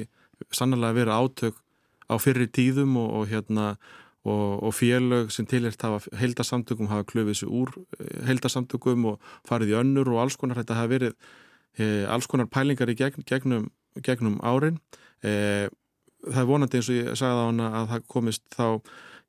[0.50, 1.62] sannlega verið átök
[2.10, 3.70] á fyrri tíðum og, og hérna
[4.28, 9.74] og, og félög sem tilhert hafa heildarsamtökum hafa klöfið sér úr eh, heildarsamtökum og farið
[9.74, 11.14] í önnur og alls konar þetta hafa verið
[11.80, 13.70] e, alls konar pælingar í gegn, gegnum,
[14.04, 14.80] gegnum árin
[15.24, 15.70] e,
[16.26, 18.68] það er vonandi eins og ég sagði á hana að það komist þá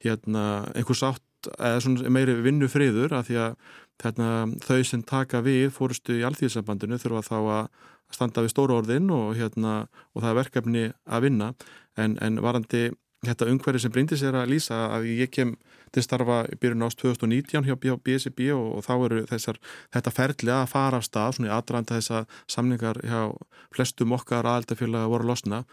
[0.05, 0.45] hérna
[0.79, 3.59] einhvers átt eða meiri vinnufriður að því að
[4.03, 4.31] hérna,
[4.65, 7.69] þau sem taka við fórustu í alþýðsambandinu þurfa þá að
[8.15, 9.75] standa við stóru orðin og, hérna,
[10.15, 11.53] og það er verkefni að vinna.
[11.99, 12.89] En, en varandi
[13.27, 15.57] þetta umhverfi sem brindis er að lýsa að ég kem
[15.95, 19.59] til starfa byrjun ást 2019 hjá BSB og, og þá eru þessar,
[19.95, 23.33] þetta ferli að fara af stað svona í aðranda þessa samningar hjá
[23.75, 25.65] flestum okkar aðaldafélag voru losna.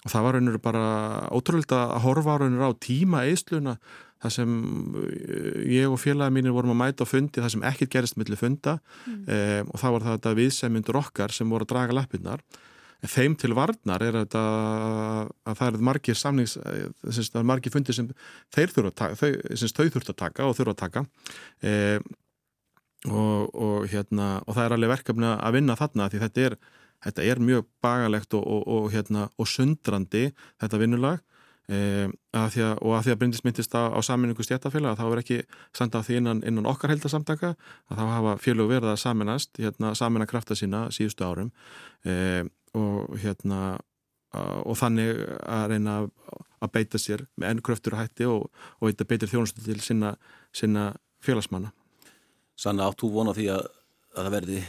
[0.00, 0.84] Og það var raunir bara
[1.36, 3.76] ótrúlega að horfa raunir á tíma eðsluna
[4.20, 4.56] það sem
[5.00, 8.40] eh, ég og félagi mínir vorum að mæta á fundi það sem ekkert gerist millir
[8.40, 8.78] funda.
[9.06, 9.22] Mm.
[9.28, 12.44] eh, og þá var það þetta viðsæmyndur okkar sem voru að draga lappinnar
[13.08, 14.40] þeim til varnar er þetta
[15.48, 18.10] að það eru margir samnings það eru margir fundir sem
[18.52, 19.30] þeir þurfa að taka þau,
[19.78, 21.04] þau þurft að taka og þurfa að taka.
[21.62, 21.72] E,
[23.08, 26.58] og, og hérna og það er alveg verkefni að vinna þarna því þetta er,
[27.06, 30.28] þetta er mjög bagalegt og, og, og hérna og sundrandi
[30.60, 31.24] þetta vinnulag.
[31.70, 35.04] E, að að, og að því að Bryndis myndist á, á saminningu stjættafélag að þá
[35.06, 35.36] er ekki
[35.76, 40.26] sanda því innan, innan okkar heldarsamtaka að þá hafa félög verið að saminast hérna, samina
[40.26, 41.52] krafta sína síðustu árum.
[42.02, 42.42] E,
[42.78, 43.78] og hérna
[44.30, 45.94] og þannig að reyna
[46.62, 48.44] að beita sér með enn kröftur og hætti og,
[48.78, 50.12] og þetta beitir þjónustu til sinna,
[50.54, 50.92] sinna
[51.24, 51.72] félagsmanna.
[52.60, 53.66] Sanna, áttu vona því að
[54.10, 54.60] að það verði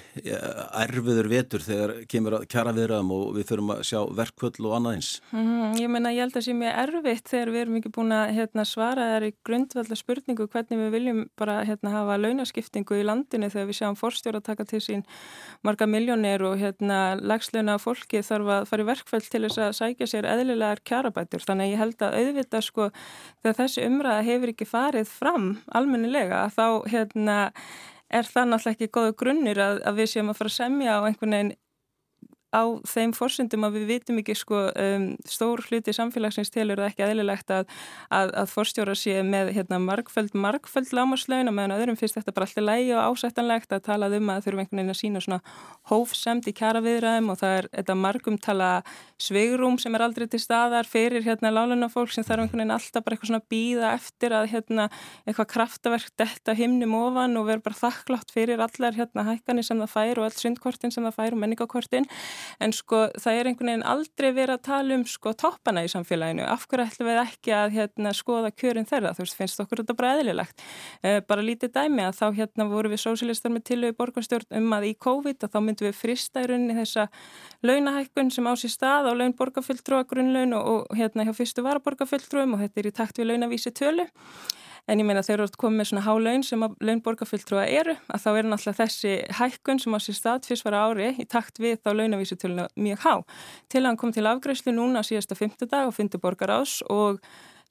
[0.83, 4.97] erfiður vetur þegar kemur að kjara viðraðum og við þurfum að sjá verkvöld og annað
[4.97, 5.09] eins.
[5.33, 8.13] Mm, ég menna, ég held að það sé mjög erfitt þegar við erum ekki búin
[8.13, 13.05] að hérna, svara þær í grundvalda spurningu hvernig við viljum bara hérna, hafa launaskiptingu í
[13.07, 15.05] landinu þegar við sjáum forstjóra taka til sín
[15.65, 20.09] marga miljónir og hérna, lagslöna fólki þarf að fara í verkvöld til þess að sækja
[20.13, 21.41] sér eðlilegar kjarabætur.
[21.47, 22.91] Þannig ég held að auðvita sko
[23.41, 27.39] þegar þessi umræða hefur ekki farið fram almennilega þá hérna
[28.11, 30.99] er það náttúrulega ekki góðu grunnir að, að við séum að fara að semja á
[31.07, 31.53] einhvern veginn
[32.51, 37.05] á þeim fórsundum að við vitum ekki sko um, stór hluti samfélagsins telur það ekki
[37.05, 37.69] aðlilegt að,
[38.11, 42.47] að, að fórstjóra sé með hérna, margföld, margföld lámarslaun og meðan öðrum finnst þetta bara
[42.49, 45.39] alltaf lægi og ásættanlegt að tala um að þurfum einhvern veginn að sína svona
[45.91, 48.71] hófsemt í kjara viðræðum og það er þetta margumtala
[49.21, 53.05] sveigrum sem er aldrei til staðar fyrir hérna láluna fólk sem þarf einhvern veginn alltaf
[53.05, 54.89] bara eitthvað svona býða eftir að hérna
[55.23, 59.93] eitthvað kraftaverk detta himnum ofan og vera bara þakklátt fyrir allar hérna hækkanir sem það
[59.95, 60.39] fær og allt
[62.59, 66.45] en sko það er einhvern veginn aldrei verið að tala um sko toppana í samfélaginu.
[66.47, 69.97] Af hverju ætlum við ekki að hérna, skoða kjörin þeirra, þú veist, finnst okkur þetta
[69.97, 70.65] bara eðlilegt?
[71.03, 74.87] Eh, bara lítið dæmi að þá hérna voru við sósilistar með tilögu borgarstjórn um að
[74.91, 77.07] í COVID að þá myndum við frista í rauninni þessa
[77.65, 82.57] launahækkun sem á sér stað á laun borgarfylltrúa grunnlaun og, og hérna hjá fyrstu varaborgarfylltrúum
[82.57, 84.07] og þetta er í takt við launavísi tölu
[84.89, 88.23] En ég meina þegar þú ert komið með svona hálaun sem að launborgarfylltrúa eru að
[88.23, 91.77] þá er náttúrulega þessi hækkun sem á sér stað fyrst var ári í takt við
[91.83, 93.13] þá launavísutöluna mjög há.
[93.69, 97.21] Til að hann kom til afgræslu núna síðasta fymtudag og fyndu borgar ás og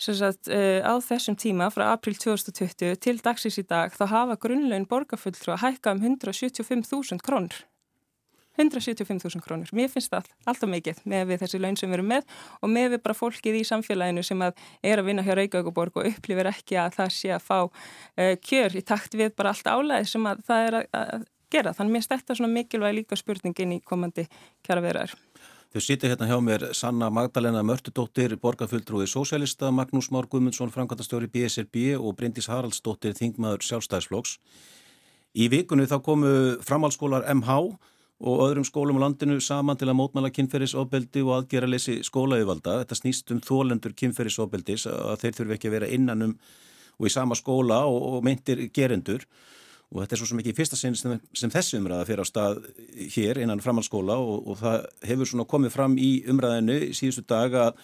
[0.00, 4.88] sagt, uh, á þessum tíma frá april 2020 til dagsins í dag þá hafa grunnlaun
[4.88, 7.66] borgarfylltrúa hækka um 175.000 krónur.
[8.60, 9.72] 175.000 krónur.
[9.76, 12.94] Mér finnst það alltaf mikið með við þessi laun sem við erum með og með
[12.94, 16.80] við bara fólkið í samfélaginu sem að er að vinna hjá Reykjavíkuborg og upplifir ekki
[16.80, 20.44] að það sé að fá uh, kjör í takt við bara allt álæði sem að
[20.48, 21.74] það er að, að gera.
[21.76, 24.26] Þannig mér stættar svona mikilvæg líka spurningin í komandi
[24.66, 25.16] kjara verðar.
[25.70, 31.94] Þau sýti hérna hjá mér Sanna Magdalena Mörtudóttir, borgarfulltrúi Sósælista, Magnús Már Gumundsson, Frankværtastjóri BSRB
[31.94, 34.34] og Bryndis Haraldsdóttir, Þingmaður sjálfstæðsflóks.
[35.38, 36.32] Í vikunni þá komu
[36.66, 37.60] framhalskólar MH
[38.20, 42.82] og öðrum skólum á landinu saman til að mótmæla kynferðisofbeldi og aðgera leysi skólaauðvalda.
[42.82, 46.34] Þetta snýst um þólendur kynferðisofbeldis að þeir þurfi ekki að vera innanum
[47.00, 49.24] og í sama skóla og, og meintir gerendur
[49.90, 52.28] og þetta er svo sem ekki í fyrsta sinn sem, sem þessi umræða fyrir á
[52.28, 52.60] stað
[53.16, 57.56] hér innan framhaldsskóla og, og það hefur svona komið fram í umræðinu í síðustu dag
[57.66, 57.78] að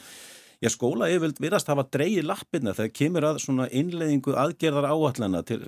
[0.65, 5.59] Já, skóla yfirvild viðast hafa dreyið lappina þegar kemur að svona innleðingu aðgerðar áallana til,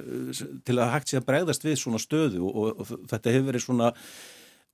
[0.65, 3.65] til að hægt sé að bregðast við svona stöðu og, og, og þetta hefur verið
[3.67, 3.91] svona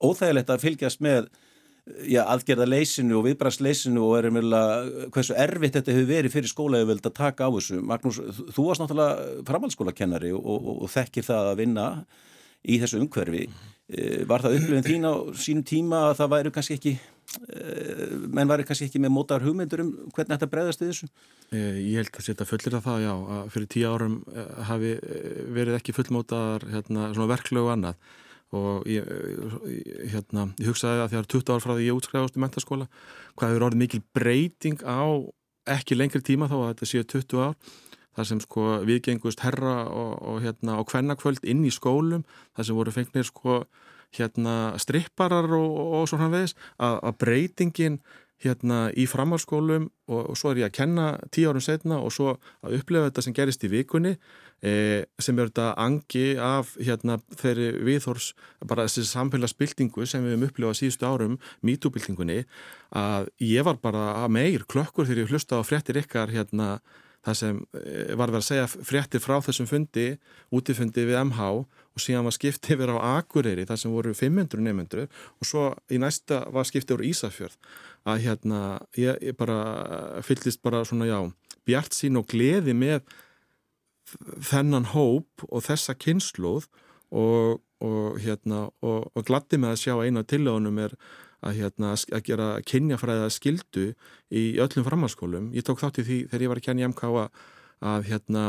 [0.03, 1.29] óþægilegt að fylgjast með
[2.25, 7.17] aðgerða leysinu og viðbræðsleysinu og er umverulega hversu erfitt þetta hefur verið fyrir skólaöföld að
[7.19, 7.81] taka á þessu.
[7.85, 8.21] Magnús,
[8.57, 11.89] þú varst náttúrulega framhaldsskólakennari og, og, og þekkir það að vinna
[12.65, 13.45] í þessu umhverfi.
[13.93, 16.93] Eh, var það upplifin þín á sínum tíma að það væri kannski ekki,
[17.53, 21.09] eh, menn væri kannski ekki með mótar hugmyndur um hvernig þetta bregðast við þessu?
[21.53, 24.17] Eh, ég held að setja fullir af það, já, að fyrir tíu árum
[24.71, 24.95] hafi
[25.53, 28.01] verið ekki fullmótar hérna, verklögu annað
[28.55, 29.07] og ég,
[30.13, 32.89] hérna, ég hugsaði að þegar 20 ár frá því ég útskræðast í mentaskóla
[33.35, 35.03] hvað hefur orðið mikil breyting á
[35.75, 37.57] ekki lengri tíma þá að þetta séu 20 ár
[38.15, 42.23] þar sem sko viðgengust herra og, og hérna og hvernakvöld inn í skólum
[42.55, 43.65] þar sem voru fengnir sko
[44.15, 47.99] hérna stripparar og, og svona veðis að, að breytingin
[48.45, 52.35] hérna í framhalskólum og, og svo er ég að kenna tíu árum setna og svo
[52.65, 54.15] að upplefa þetta sem gerist í vikunni
[54.65, 58.33] e, sem er þetta angi af hérna þeirri viðhors
[58.65, 62.43] bara þessi samfélagsbyltingu sem við hefum upplefað síðustu árum, mítúbyltingunni
[62.95, 66.79] að ég var bara meir klökkur þegar ég hlusta á fréttir ykkar hérna
[67.25, 70.11] það sem e, var verið að segja fréttir frá þessum fundi,
[70.55, 71.69] útifundi við MH og
[72.03, 76.45] síðan var skiptið verið á Akureyri þar sem voru 500 nefnendur og svo í næsta
[76.55, 77.59] var skiptið úr Ísafjörð
[78.11, 78.61] að hérna
[78.99, 81.21] ég, ég bara fyllist bara svona já
[81.65, 83.05] bjart sín og gleði með
[84.51, 86.67] þennan hóp og þessa kynnslóð
[87.15, 90.97] og, og hérna og, og gladdi með að sjá einu af tillögunum er
[91.45, 93.87] að, hérna, að gera kynjafræða skildu
[94.33, 95.51] í öllum framhalskólum.
[95.57, 98.45] Ég tók þátt í því þegar ég var að kenja MK að, hérna,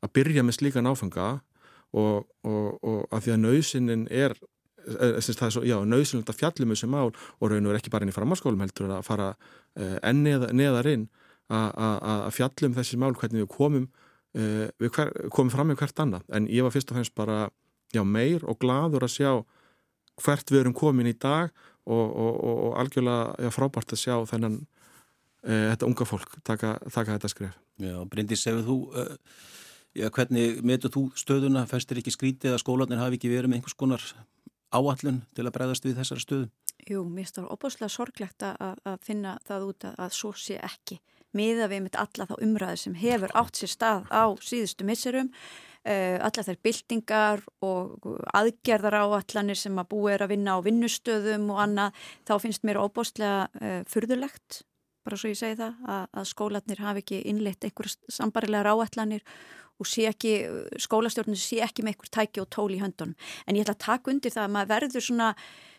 [0.00, 1.30] að byrja með slíkan áfanga
[1.96, 4.36] og, og að því að nöðsinin er
[4.86, 8.60] Eh, nöðsynlegt að fjallum þessu mál og raun og er ekki bara inn í framhalskólum
[8.62, 11.08] heldur að fara uh, enn neða, neðar inn
[11.50, 13.88] að fjallum þessi mál hvernig við komum
[14.38, 16.28] uh, við hver, komum fram með hvert annað.
[16.30, 17.48] En ég var fyrst og fremst bara
[17.94, 19.32] já, meir og gladur að sjá
[20.22, 24.14] hvert við erum komin í dag og, og, og, og algjörlega já, frábært að sjá
[24.30, 27.60] þennan uh, þetta unga fólk taka, taka þetta skref.
[27.82, 28.78] Já, Bryndi, segðu þú
[29.96, 33.78] já, hvernig metur þú stöðuna, fæstir ekki skrítið að skólanir hafi ekki verið með einhvers
[33.78, 34.04] konar
[34.74, 36.48] áallun til að bregðast við þessari stöðu?
[36.86, 41.00] Jú, mér stáður opáslega sorglegt að, að finna það út að, að svo sé ekki.
[41.36, 45.90] Miða við mitt alla þá umræði sem hefur átt sér stað á síðustu misserum, uh,
[45.90, 48.06] eh, alla þær byltingar og
[48.36, 52.80] aðgerðar áallanir sem að búið er að vinna á vinnustöðum og annað, þá finnst mér
[52.84, 54.62] opáslega uh, eh, furðulegt,
[55.06, 59.26] bara svo ég segi það, að, að skólanir hafi ekki innleitt einhverja sambarilegar áallanir
[59.80, 60.34] og sé ekki,
[60.82, 63.16] skólastjórnum sé ekki með einhver tæki og tól í höndunum.
[63.46, 65.30] En ég ætla að taka undir það að maður verður svona,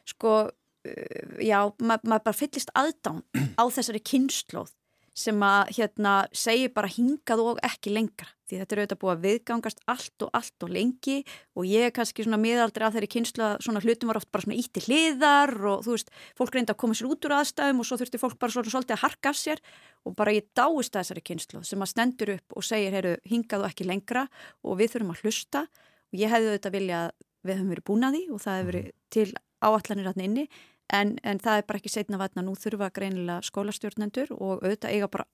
[0.08, 3.24] sko, uh, já, maður, maður bara fyllist aðdán
[3.58, 4.74] á þessari kynnslóð
[5.18, 9.26] sem að hérna segir bara hingað og ekki lengra því þetta er auðvitað búið að
[9.26, 11.18] viðgangast allt og allt og lengi
[11.58, 14.46] og ég er kannski svona miðaldri að þeirri kynslu að svona hlutum var oft bara
[14.46, 17.90] svona ítti hliðar og þú veist, fólk reynda að koma sér út úr aðstæðum og
[17.90, 19.64] svo þurfti fólk bara svona svolítið að harka af sér
[20.08, 23.66] og bara ég dáist að þessari kynslu sem að stendur upp og segir, heyru, hingað
[23.66, 24.26] og ekki lengra
[24.64, 25.66] og við þurfum að hlusta.
[26.08, 27.14] Og ég hefði auðvitað vilja að
[27.48, 29.28] við höfum verið búin að því og það hefur verið til
[29.68, 30.46] áallanir hann inni.
[30.88, 35.10] En, en það er bara ekki setna vatna, nú þurfa greinilega skólastjórnendur og auðvitað eiga
[35.12, 35.28] bara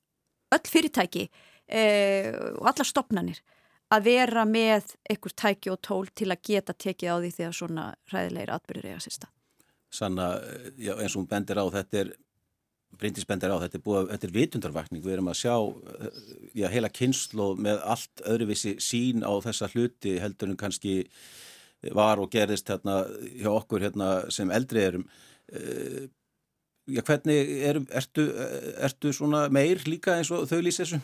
[0.54, 1.28] öll fyrirtæki
[1.69, 3.39] og alla stopnanir
[3.93, 7.86] að vera með einhver tæki og tól til að geta tekið á því þegar svona
[8.12, 9.30] ræðilegir atbyrður eiga sérsta.
[9.93, 10.28] Sanna,
[10.82, 12.13] já, eins og hún bendir á þetta er,
[12.93, 15.56] Bryndis bendir á þetta er, búið, þetta er vitundarvakning, við erum að sjá
[16.54, 20.99] já, heila kynslu með allt öðruvissi sín á þessa hluti heldur en kannski
[21.93, 23.02] var og gerðist hérna
[23.41, 25.08] hjá okkur hérna sem eldri erum
[26.84, 28.26] Já, hvernig er, ertu,
[28.84, 30.97] ertu svona meir líka eins og þau lýs þessu?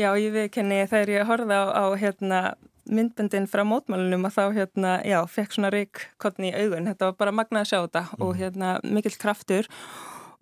[0.00, 2.40] Já, ég viðkenni þegar ég horfði á, á hérna,
[2.88, 6.88] myndbendin frá mótmálunum að þá hérna, já, fekk svona reik kottni í augun.
[6.90, 8.24] Þetta var bara magnað að sjá þetta mm.
[8.26, 9.70] og hérna mikill kraftur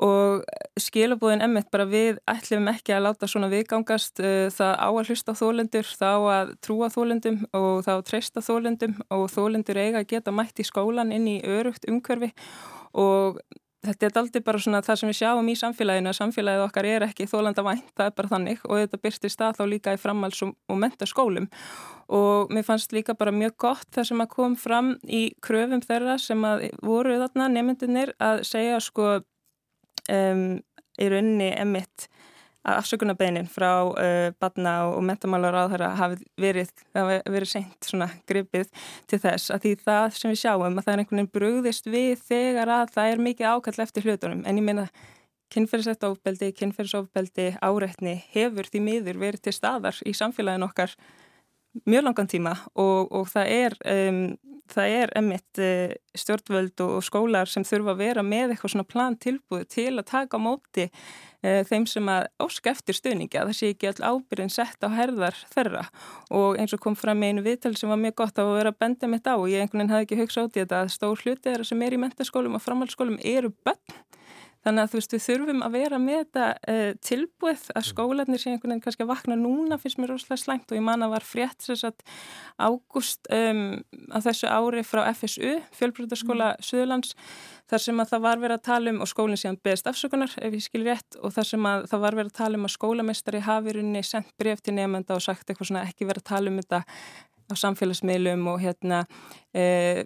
[0.00, 0.46] og
[0.80, 5.34] skilabúðin emmitt bara við ætlum ekki að láta svona viðgangast uh, það á að hlusta
[5.36, 10.62] þólendur, þá að trúa þólendum og þá treysta þólendum og þólendur eiga að geta mætt
[10.62, 12.32] í skólan inn í örugt umhverfi
[12.96, 13.42] og
[13.86, 17.06] þetta er aldrei bara svona það sem við sjáum í samfélaginu að samfélagið okkar er
[17.06, 18.62] ekki þólanda vænt, það er bara þannig.
[18.68, 21.48] Og þetta byrstist að þá líka í framhals- og mentaskólum
[22.10, 26.16] og mér fannst líka bara mjög gott það sem að kom fram í kröfum þeirra
[26.18, 29.20] sem að voru þarna nefndinir að segja sko
[30.10, 30.58] um,
[30.98, 32.08] í rauninni emitt
[32.60, 38.68] að afsökunarbeinin frá uh, badna og metamálar á þeirra hafi verið, verið seint svona gripið
[39.10, 39.52] til þess.
[39.54, 42.92] Að því það sem við sjáum að það er einhvern veginn brugðist við þegar að
[42.96, 44.44] það er mikið ákall eftir hlutunum.
[44.44, 44.90] En ég meina
[45.50, 50.94] kynferðisett ofbeldi, kynferðisofbeldi, áreitni hefur því miður verið til staðar í samfélagin okkar
[51.86, 53.76] mjög langan tíma og, og það er,
[54.10, 54.20] um,
[54.70, 59.18] það er emitt uh, stjórnvöld og skólar sem þurfa að vera með eitthvað svona plan
[59.18, 60.88] tilbúið til að taka á móti
[61.40, 65.38] þeim sem að óska eftir stuðningi að það sé ekki all ábyrðin sett á herðar
[65.54, 65.86] þeirra.
[66.36, 69.30] Og eins og kom fram einu viðtal sem var mjög gott að vera bendið mitt
[69.30, 71.68] á og ég einhvern veginn hafði ekki hugsað út í þetta að stór hluti þeirra
[71.70, 74.00] sem er í mentaskólum og framhaldsskólum eru bönn
[74.60, 78.50] Þannig að þú veist við þurfum að vera með þetta uh, tilbúið að skólanir sé
[78.50, 81.24] einhvern veginn kannski að vakna núna finnst mér rosalega slæmt og ég man að var
[81.24, 82.02] frétt þess að
[82.60, 83.62] ágúst um,
[84.12, 86.66] á þessu ári frá FSU, fjölbrytarskóla mm.
[86.68, 87.14] Suðurlands,
[87.72, 90.58] þar sem að það var verið að tala um og skólinn síðan beðist afsökunar ef
[90.58, 93.42] ég skil rétt og þar sem að það var verið að tala um að skólamestari
[93.48, 96.60] hafi runni sendt bref til nefnda og sagt eitthvað svona ekki verið að tala um
[96.60, 96.82] þetta
[97.50, 99.04] á samfélagsmiðlum og hérna
[99.54, 100.04] e,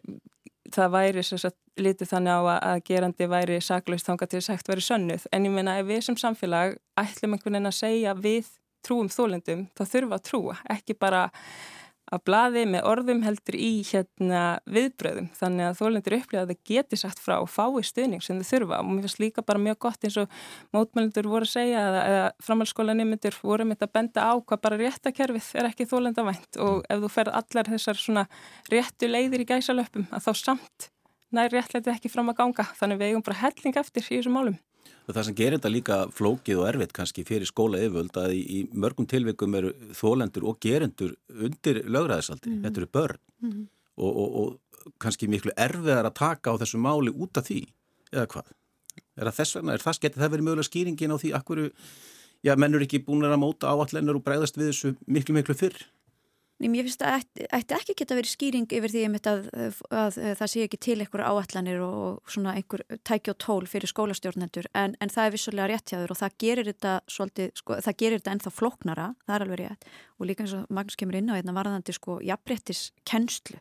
[0.73, 5.27] það væri sagt, litið þannig á að gerandi væri saklaust þánga til sagt væri sönnuð.
[5.33, 8.53] En ég meina ef við sem samfélag ætlum einhvern veginn að segja við
[8.85, 11.29] trúum þólendum þá þurfum að trúa ekki bara
[12.13, 16.99] að blaði með orðum heldur í hérna viðbröðum þannig að þólendur upplifa að það geti
[17.01, 18.81] sagt frá og fái stuðning sem þau þurfa.
[18.83, 20.37] Og mér finnst líka bara mjög gott eins og
[20.77, 25.71] mótmælendur voru að segja eða, framhalskólaneymyndur voru með að benda á hvað bara réttakerfið er
[25.71, 28.27] ekki þólendavænt og ef þú ferð allar þessar svona
[28.73, 30.91] réttu leiðir í gæsalöpum að þá samt
[31.35, 32.69] nær réttleiti ekki fram að ganga.
[32.77, 34.61] Þannig við eigum bara helling eftir í þessum málum
[35.05, 38.59] Það sem gerir þetta líka flókið og erfitt kannski fyrir skóla yfirvöld að í, í
[38.73, 42.49] mörgum tilvikum eru þólendur og gerendur undir lögræðisaldi.
[42.49, 42.63] Mm -hmm.
[42.65, 43.67] Þetta eru börn mm -hmm.
[43.97, 47.67] og, og, og kannski miklu erfiðar að taka á þessu máli út af því,
[48.13, 48.49] eða hvað?
[49.17, 51.31] Er það þess vegna, er það getið það verið mögulega skýringin á því
[52.45, 55.79] já, mennur ekki búin að móta áallennar og bregðast við þessu miklu miklu fyrr?
[56.63, 60.51] Ég finnst að ætti ekki geta verið skýring yfir því að, að, að, að það
[60.53, 64.71] sé ekki til einhver áallanir og svona einhver tæki og tól fyrir skólastjórnendur.
[64.73, 68.37] En, en það er vissulega réttjáður og það gerir þetta svolítið, sko, það gerir þetta
[68.37, 69.89] ennþá flóknara, það er alveg rétt.
[70.21, 73.59] Og líka eins og Magnús kemur inn á hérna varðandi sko jafnbrettis kennslu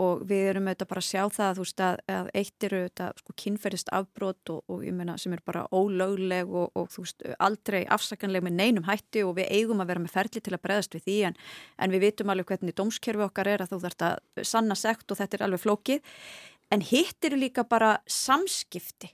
[0.00, 2.78] og við erum auðvitað bara að sjá það að þú veist að, að eitt eru
[2.80, 7.04] auðvitað sko kynferðist afbrót og, og ég meina sem er bara ólögleg og, og þú
[7.04, 10.62] veist aldrei afsakanleg með neinum hætti og við eigum að vera með ferli til að
[10.64, 11.36] breðast við því en,
[11.76, 15.20] en við vitum alveg hvernig dómskerfi okkar er að þú þarfst að sanna sekt og
[15.20, 16.16] þetta er alveg flókið.
[16.72, 19.12] En hitt eru líka bara samskipti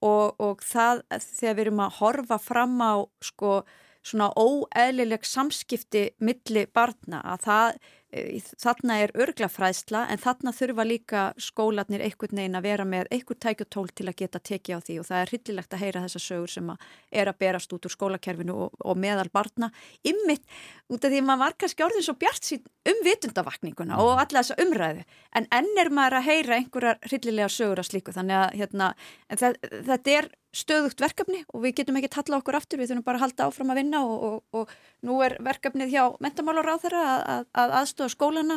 [0.00, 3.60] og, og það þegar við erum að horfa fram á sko
[4.00, 7.80] svona óeðlileg samskipti milli barna að það
[8.10, 13.86] þarna er örglafræðsla en þarna þurfa líka skólanir einhvern veginn að vera með einhver tækjutól
[13.94, 14.96] til að geta tekið á því.
[15.00, 16.88] Og það er hryllilegt að heyra þessa sögur sem að
[17.22, 19.70] er að berast út úr skólakerfinu og, og meðal barna.
[20.02, 20.42] Ymmit
[20.90, 24.42] út af því að maður var kannski orðin svo bjart sín um vitundavakninguna og alla
[24.42, 25.06] þessa umræðu.
[25.38, 28.16] En enn er maður að heyra einhverjar hryllilega sögur að slíku.
[28.16, 28.92] Þannig að hérna,
[29.38, 33.24] þetta er stöðugt verkefni og við getum ekki talla okkur aftur, við þurfum bara að
[33.24, 34.72] halda áfram að vinna og, og, og
[35.06, 38.56] nú er verkefnið hjá mentamálar á þeirra að, að, að aðstofa skólana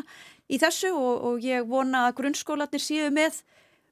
[0.49, 3.43] í þessu og, og ég vona að grunnskólanir séu með,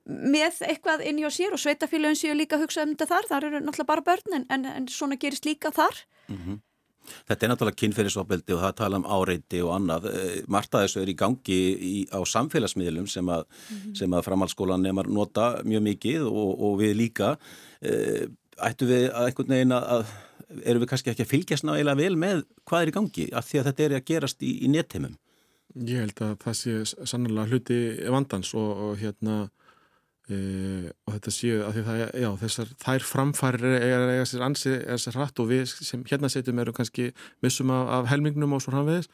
[0.07, 3.47] með eitthvað inn hjá sér og sveitafélagin séu líka að hugsa um þetta þar, þar
[3.51, 6.01] eru náttúrulega bara börn en, en, en svona gerist líka þar.
[6.25, 6.59] Mm -hmm.
[7.27, 10.07] Þetta er náttúrulega kynferðisofbeldi og það tala um áreiti og annað.
[10.11, 14.17] Eh, Marta þessu er í gangi í, á samfélagsmiðlum sem að, mm -hmm.
[14.17, 17.37] að framhaldsskólan nefnar nota mjög mikið og, og við líka.
[17.81, 18.27] Eh,
[18.61, 20.05] ættu við að einhvern veginn að,
[20.63, 23.59] eru við kannski ekki að fylgjast náðilega vel með hvað er í gangi af því
[23.59, 25.17] að þetta er að gerast í, í nettheimum?
[25.71, 26.73] Ég held að það sé
[27.07, 27.79] sannlega hluti
[28.11, 29.49] vandans og, og hérna
[30.29, 34.99] Uh, og þetta séu að það, já, þessar þær framfæri er eiga sér ansi er
[35.01, 37.07] sér hratt og við sem hérna setjum eru kannski
[37.41, 39.09] missum af, af helmingnum og svo framvegis.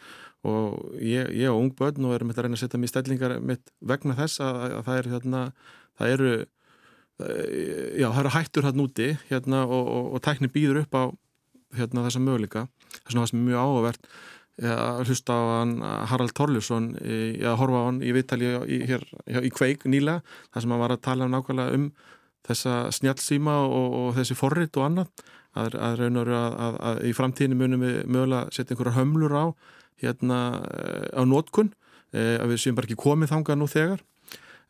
[0.46, 3.72] Og ég, ég og ung börn og erum að reyna að setja mér stællingar mitt
[3.80, 5.44] vegna þess að, að það er hérna,
[5.98, 7.46] það eru uh,
[7.96, 11.04] já, það eru hættur hérna úti hérna og, og, og tækni býður upp á
[11.80, 12.68] hérna þessa möguleika.
[13.00, 14.12] Þess að það sem mjög áhugavert
[14.58, 15.74] að hlusta á hann
[16.10, 19.04] Harald Torljusson að horfa á hann í viðtali í, hér,
[19.46, 21.90] í kveik nýlega þar sem hann var að tala nákvæmlega um
[22.48, 25.26] þessa snjálfsíma og, og þessi forrit og annað.
[25.58, 29.34] Að, að raun og raun að, að í framtíðinu munum við mögulega setja einhverja hömlur
[29.34, 29.46] á
[30.04, 30.40] hérna
[31.18, 31.72] á nótkun
[32.14, 34.04] e, að við séum bara ekki komið þangað nú þegar.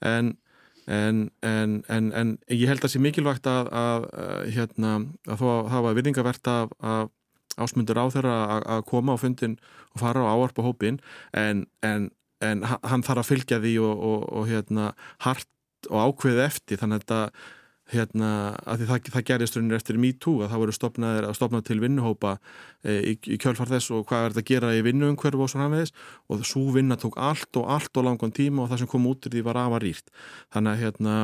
[0.03, 0.35] En
[0.87, 4.91] En, en, en, en ég held að það sé mikilvægt að, að, að, hérna,
[5.27, 7.09] að það var virðingavert af, af
[7.57, 8.37] ásmundur á þeirra
[8.77, 9.57] að koma á fundin
[9.93, 10.99] og fara á áarpa hópin
[11.33, 12.09] en, en,
[12.45, 14.91] en hann þarf að fylgja því og, og, og hérna
[15.25, 15.49] hart
[15.89, 16.81] og ákveði eftir.
[16.81, 17.21] Þannig að þetta
[17.91, 18.29] hérna,
[18.67, 22.33] að það, það gerist raunir eftir MeToo að það voru stopnaðir að stopna til vinnuhópa
[22.83, 25.69] e, í, í kjölfar þess og hvað er þetta að gera í vinnuumhverfu og svona
[25.71, 25.93] meðis
[26.27, 29.29] og svo vinna tók allt og allt og langan tíma og það sem kom út
[29.29, 30.11] í því var afa rýrt.
[30.55, 31.15] Þannig að hérna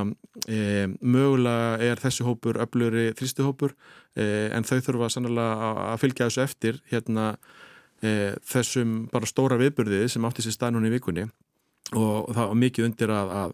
[0.47, 0.61] e,
[1.01, 3.75] mögulega er þessi hópur öfluri þrýstuhópur
[4.15, 7.33] e, en þau þurfa sannlega að fylgja þessu eftir hérna
[7.99, 11.27] e, þessum bara stóra viðburði sem átti sér stað núna í vikunni
[11.91, 13.53] og það var mikið undir að að,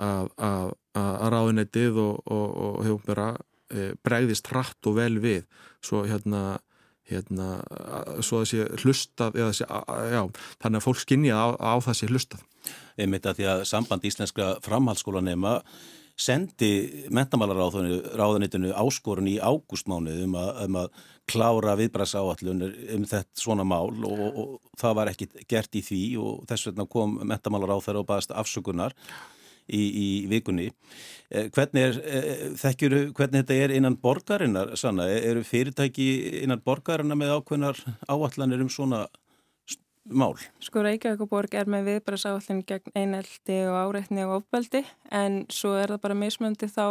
[0.00, 3.28] að, að, að ráðunettið og, og, og hefur bara
[3.68, 5.44] e, bregðist hratt og vel við
[5.84, 6.60] svo hérna
[7.10, 7.58] hérna,
[8.22, 10.20] svo þessi hlustað þessi, já,
[10.62, 12.44] þannig að fólk skinnja á, á þessi hlustað.
[13.00, 15.56] Einmitt að því að samband íslenska framhaldsskólanema
[16.20, 16.70] sendi
[17.16, 20.90] mentamálaráðunitinu áskorun í ágústmánu um, um að
[21.30, 26.02] klára viðbræðsáallunir um þetta svona mál og, og, og það var ekki gert í því
[26.20, 28.96] og þess vegna kom mentamálaráður og baðast afsökunar
[29.70, 30.68] í, í vikunni.
[31.30, 35.06] Eh, hvernig, er, eh, þekkjuru, hvernig þetta er innan borgarinnar, Sanna?
[35.08, 36.10] Eru fyrirtæki
[36.42, 39.29] innan borgarinnar með ákveðnar áallanir um svona mál?
[40.64, 46.04] Sko Reykjavíkuborg er með viðbæðsáallin gegn eineldi og áreitni og ofbeldi en svo er það
[46.06, 46.86] bara mismöndi þá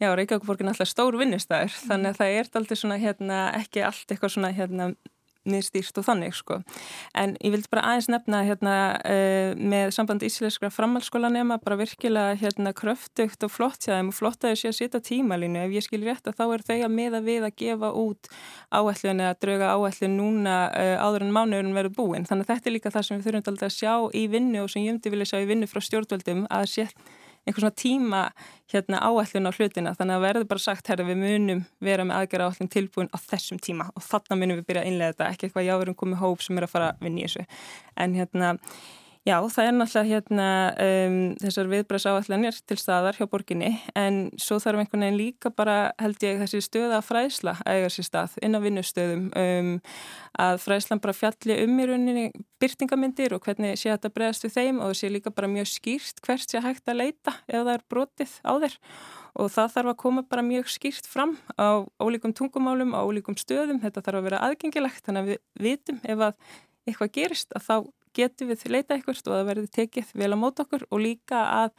[0.00, 1.88] Já, Reykjavíkuborgin er alltaf stór vinnustæður, mm.
[1.90, 4.86] þannig að það er alltaf svona hérna, ekki allt eitthvað svona hérna
[5.50, 6.60] miðstýrt og þannig sko.
[7.18, 12.74] En ég vildi bara aðeins nefna hérna uh, með samband íslenskra framhaldsskólanema bara virkilega hérna
[12.76, 15.64] kröftugt og flott séðum og flott að þau sé að setja tímalínu.
[15.66, 18.30] Ef ég skil rétt að þá er þau að miða við að gefa út
[18.70, 22.28] áætlun eða drauga áætlun núna uh, áður en mánuðurinn verður búin.
[22.28, 24.86] Þannig að þetta er líka það sem við þurfum að sjá í vinnu og sem
[24.86, 28.22] ég myndi vilja sjá í vinnu frá stjórnvöldum að setja einhvern svona tíma
[28.72, 29.94] hérna áallun á hlutina.
[29.98, 33.60] Þannig að verður bara sagt herra við munum vera með aðgerra áallun tilbúin á þessum
[33.62, 33.88] tíma.
[33.96, 35.30] Og þannig munum við byrja að innlega þetta.
[35.34, 37.46] Ekki eitthvað jáverum komið hóp sem er að fara í þessu.
[37.96, 38.54] En hérna
[39.28, 40.44] Já, það er náttúrulega hérna
[40.80, 46.24] um, þessar viðbræðsáallanir til staðar hjá borginni en svo þarf einhvern veginn líka bara held
[46.24, 49.68] ég þessi stöða fræðsla að eiga sér stað inn á vinnustöðum um,
[50.40, 52.24] að fræðslan bara fjalli um í rauninni
[52.64, 56.24] byrtingamindir og hvernig sé þetta bregðast við þeim og það sé líka bara mjög skýrt
[56.24, 58.80] hvert sé hægt að leita ef það er brotið á þeir
[59.36, 63.84] og það þarf að koma bara mjög skýrt fram á ólíkum tungumálum, á ólíkum stöðum,
[63.84, 66.52] þetta þarf að vera aðgengilegt þannig að við vitum ef að
[66.88, 67.76] eitthvað gerist að þá
[68.16, 71.74] getum við leita ekkert og það verður tekið vel á mót okkur og líka að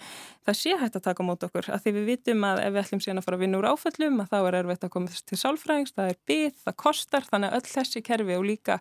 [0.48, 1.72] það sé hægt að taka mót okkur.
[1.72, 4.24] Að því við vitum að ef við ætlum síðan að fara að vinna úr áföllum
[4.24, 7.60] að þá er erfitt að koma til sálfræðings, það er byggð, það kostar þannig að
[7.60, 8.80] öll þessi kerfi og líka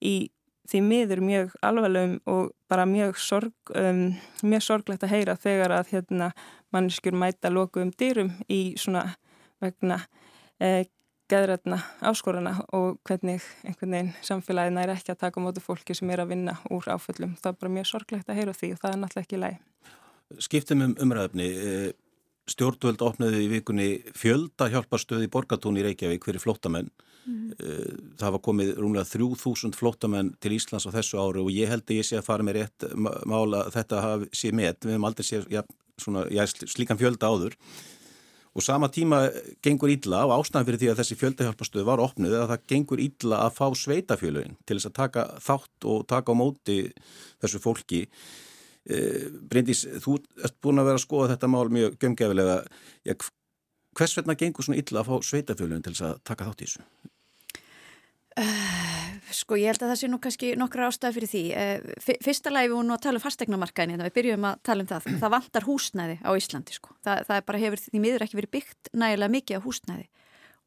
[0.00, 0.14] í
[0.70, 4.04] því miður mjög alveglegum og bara mjög, sorg, um,
[4.46, 6.30] mjög sorglegt að heyra þegar að hérna,
[6.70, 9.08] mannskjur mæta loku um dýrum í svona
[9.60, 9.98] vegna
[10.62, 10.86] eh,
[11.30, 11.78] geðrætna
[12.10, 16.34] áskoruna og hvernig einhvern veginn samfélagina er ekki að taka mótu fólki sem er að
[16.34, 17.36] vinna úr áföllum.
[17.40, 19.58] Það er bara mjög sorglegt að heyra því og það er náttúrulega ekki læg.
[20.46, 21.48] Skiptum um umræðöfni.
[21.50, 21.90] Eh,
[22.50, 26.90] stjórnvöld opnaði í vikunni fjölda hjálparstöði í Borgatún í Reykjavík fyrir flóttamenn.
[27.28, 27.52] Mm.
[28.18, 32.00] Það var komið rúmlega 3000 flóttamenn til Íslands á þessu ári og ég held að
[32.00, 32.86] ég sé að fara með rétt
[33.28, 34.00] mála þetta
[34.32, 34.80] sé með.
[34.82, 35.62] Við hefum aldrei séð ja,
[36.32, 37.58] ja, slíkan fjölda áður
[38.50, 39.22] og sama tíma
[39.62, 43.42] gengur ítla og ástæðan fyrir því að þessi fjöldahjálparstöð var opnið að það gengur ítla
[43.44, 46.78] að fá sveitafjölögin til þess að taka þátt og taka á móti
[47.42, 48.00] þessu fólki
[48.90, 48.98] e,
[49.50, 52.58] Bryndís, þú ert búin að vera að skoða þetta mál mjög gömgefilega
[53.94, 56.88] hvers vegna gengur svona ítla að fá sveitafjölögin til þess að taka þátt í þessu?
[58.38, 61.42] Uh, sko ég held að það sé nú kannski nokkra ástæði fyrir því.
[61.50, 64.84] Uh, fyrsta lagi við vorum nú að tala um fastegnamarkaðin hérna, við byrjum að tala
[64.84, 65.08] um það.
[65.24, 66.94] Það vantar húsnæði á Íslandi sko.
[67.02, 70.08] Það, það bara hefur því miður ekki verið byggt nægilega mikið á húsnæði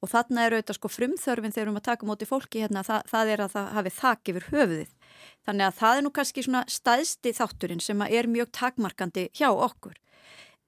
[0.03, 3.05] og þarna er auðvitað sko frumþörfin þegar við erum að taka móti fólki hérna, það,
[3.07, 4.89] það er að það hafi þakk yfir höfuðið.
[5.47, 9.95] Þannig að það er nú kannski svona staðsti þátturinn sem er mjög takmarkandi hjá okkur.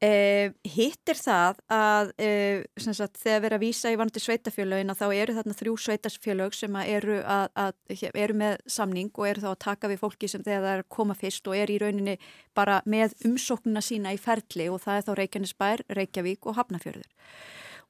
[0.04, 4.92] Uh, hitt er það að uh, sagt, þegar við erum að vísa í vandi sveitafjölögin
[4.92, 9.48] þá eru þarna þrjú sveitafjölög sem eru, að, að, eru með samning og eru þá
[9.54, 12.18] að taka við fólki sem þegar það er að koma fyrst og er í rauninni
[12.60, 17.08] bara með umsóknuna sína í ferli og það er þá Reykjanesbær, Reykjavík og Hafnafjörður.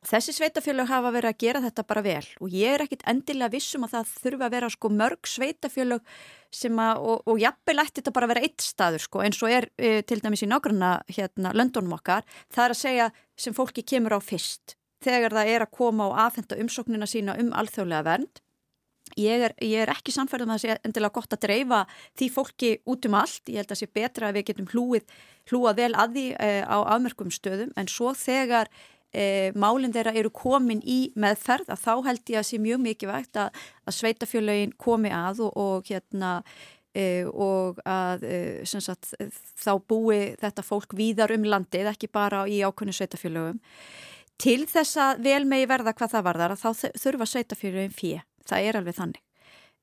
[0.06, 3.88] Þessi sveitafjölög hafa verið að gera þetta bara vel og ég er ekkit endilega vissum
[3.88, 6.16] að það þurfa að vera sko mörg sveitafjölög
[6.54, 9.56] sem að, og, og jafnvel ætti þetta bara að vera eitt staður sko eins og
[9.56, 13.12] er e, til dæmis í nákvæmna hérna löndunum okkar, það er að segja
[13.48, 17.54] sem fólki kemur á fyrst þegar það er að koma og aðfenda umsóknina sína um
[17.58, 18.42] alþjóðlega vernd.
[19.22, 21.82] Ég er, ég er ekki samfærið með um að það sé endilega gott að dreifa
[22.18, 25.14] því fólki út um allt, ég held að það sé betra að við getum hlúið,
[25.52, 27.70] hlúað vel að því e, á afmörkum stöðum.
[27.78, 28.72] En svo þegar
[29.16, 33.40] e, málinn þeirra eru komin í meðferð að þá held ég að sé mjög mikilvægt
[33.40, 36.32] að, að sveitafjölögin komi að og, og hérna
[36.92, 39.14] e, og að e, sagt,
[39.62, 43.62] þá búi þetta fólk víðar um landið, ekki bara í ákveðinu sveitafjölögum.
[44.42, 48.70] Til þess að vel megi verða hvað það varðar að þá þurfa sveitafjölögin fyrir, það
[48.70, 49.25] er alveg þannig.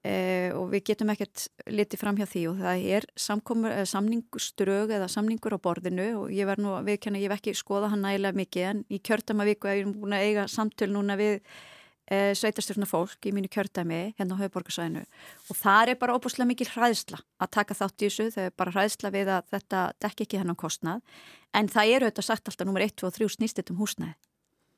[0.03, 5.07] Uh, og við getum ekkert litið fram hjá því og það er uh, samningsströg eða
[5.07, 8.35] samningur á borðinu og ég verð nú að viðkjanna, ég hef ekki skoða hann nægilega
[8.41, 13.31] mikið en í kjörtamavíku hef ég búin að eiga samtöl núna við e, sveitarstjórna fólk
[13.31, 17.79] í mínu kjördæmi hérna á höfuborgarsvæðinu og það er bara óbúslega mikil hræðsla að taka
[17.79, 21.07] þátt í þessu, þau er bara hræðsla við að þetta dekki ekki hennan kostnað.
[21.55, 24.19] En það eru auðvitað sagt alltaf nummer 1, 2 og 3 snýstitt um húsnæði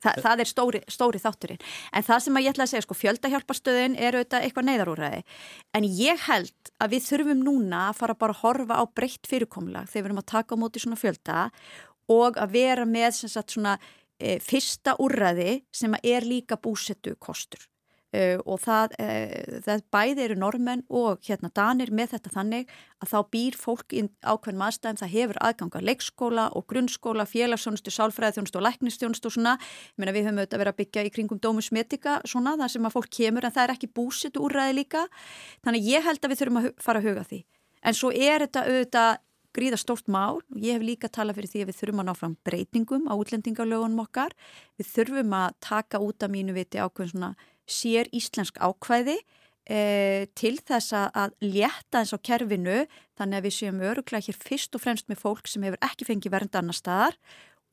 [0.05, 1.63] Þa, það er stóri, stóri þátturinn.
[1.97, 5.21] En það sem ég ætla að segja, sko, fjöldahjálparstöðin er auðvitað eitthvað neyðarúræði
[5.75, 9.91] en ég held að við þurfum núna að fara bara að horfa á breytt fyrirkomlag
[9.91, 11.45] þegar við erum að taka á móti svona fjölda
[12.13, 13.79] og að vera með sagt, svona,
[14.21, 17.65] e, fyrsta úrræði sem er líka búsettu kostur
[18.15, 19.09] e, og það, e,
[19.65, 22.71] það bæði eru normenn og hérna danir með þetta þannig
[23.03, 28.61] að þá býr fólk í ákveðnum aðstæðum, það hefur aðganga leikskóla og grunnskóla, félagsþjónustu, sálfræðiþjónustu
[28.61, 29.57] og læknistjónustu og svona.
[29.99, 33.13] Meina, við höfum auðvitað verið að byggja í kringum dómusmetika svona þar sem að fólk
[33.19, 35.05] kemur en það er ekki búsettu úrræði líka.
[35.67, 37.45] Þannig ég held að við þurfum að fara að huga því.
[37.85, 39.23] En svo er þetta auðvitað
[39.55, 42.15] gríða stórt mál og ég hef líka talað fyrir því að við þurfum að ná
[42.19, 44.35] fram breytingum á útlendingalögunum okkar.
[44.81, 47.35] Við þurfum að taka út af mínu viti ákveðin svona
[47.71, 49.17] sér íslensk ákvæði
[49.69, 52.85] e, til þess að létta eins á kerfinu
[53.19, 56.37] þannig að við séum öruglega hér fyrst og fremst með fólk sem hefur ekki fengið
[56.37, 57.19] vernd annar staðar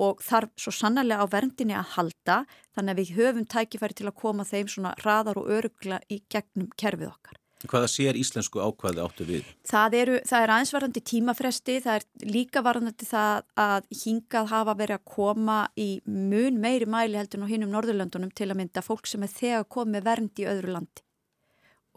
[0.02, 2.40] og þarf svo sannarlega á verndinni að halda
[2.76, 6.72] þannig að við höfum tækifæri til að koma þeim svona raðar og öruglega í gegnum
[6.80, 7.41] kerfið okkar.
[7.70, 9.50] Hvaða sér íslensku ákvæði áttu við?
[9.70, 14.98] Það, eru, það er aðeinsvarandi tímafresti, það er líka varandi það að hingað hafa verið
[14.98, 19.10] að koma í mun meiri mæli heldur og hinn um Norðurlöndunum til að mynda fólk
[19.10, 21.06] sem er þegar komið verndi í öðru landi.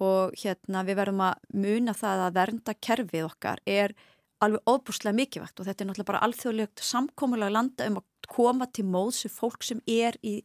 [0.05, 3.97] Og hérna við verðum að muna það að vernda kerfið okkar er
[4.45, 8.87] alveg óbúslega mikilvægt og þetta er náttúrulega bara alþjóðlegt samkómulega landa um að koma til
[8.91, 10.41] móðs fólk sem er í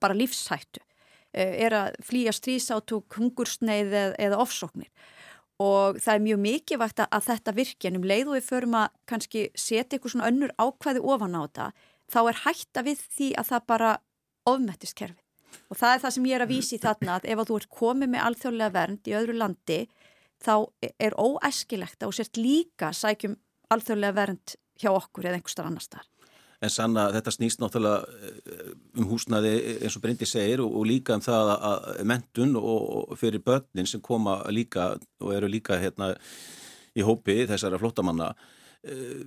[0.00, 0.82] bara lífshættu
[1.32, 4.90] er að flýja strísátúk, hungursneið eða, eða ofsóknir.
[5.60, 8.92] Og það er mjög mikilvægt að þetta virkja en um leið og við förum að
[9.10, 11.66] kannski setja eitthvað svona önnur ákvæði ofan á þetta
[12.10, 13.90] þá er hætta við því að það bara
[14.50, 15.20] ofmettist kerfi
[15.70, 17.72] og það er það sem ég er að vísi þarna að ef að þú ert
[17.80, 19.78] komið með alþjóðlega vernd í öðru landi
[20.40, 20.54] þá
[20.90, 23.36] er óæskilegt að þú sért líka sækjum
[23.74, 26.09] alþjóðlega vernd hjá okkur eða einhverstar annar starf
[26.60, 31.16] En sanna, þetta snýst náttúrulega eh, um húsnaði eins og Bryndi segir og, og líka
[31.16, 36.12] um það að mentun og fyrir börnin sem koma líka og eru líka hérna
[36.96, 38.34] í hópi þessara flottamanna.
[38.84, 39.22] Eh,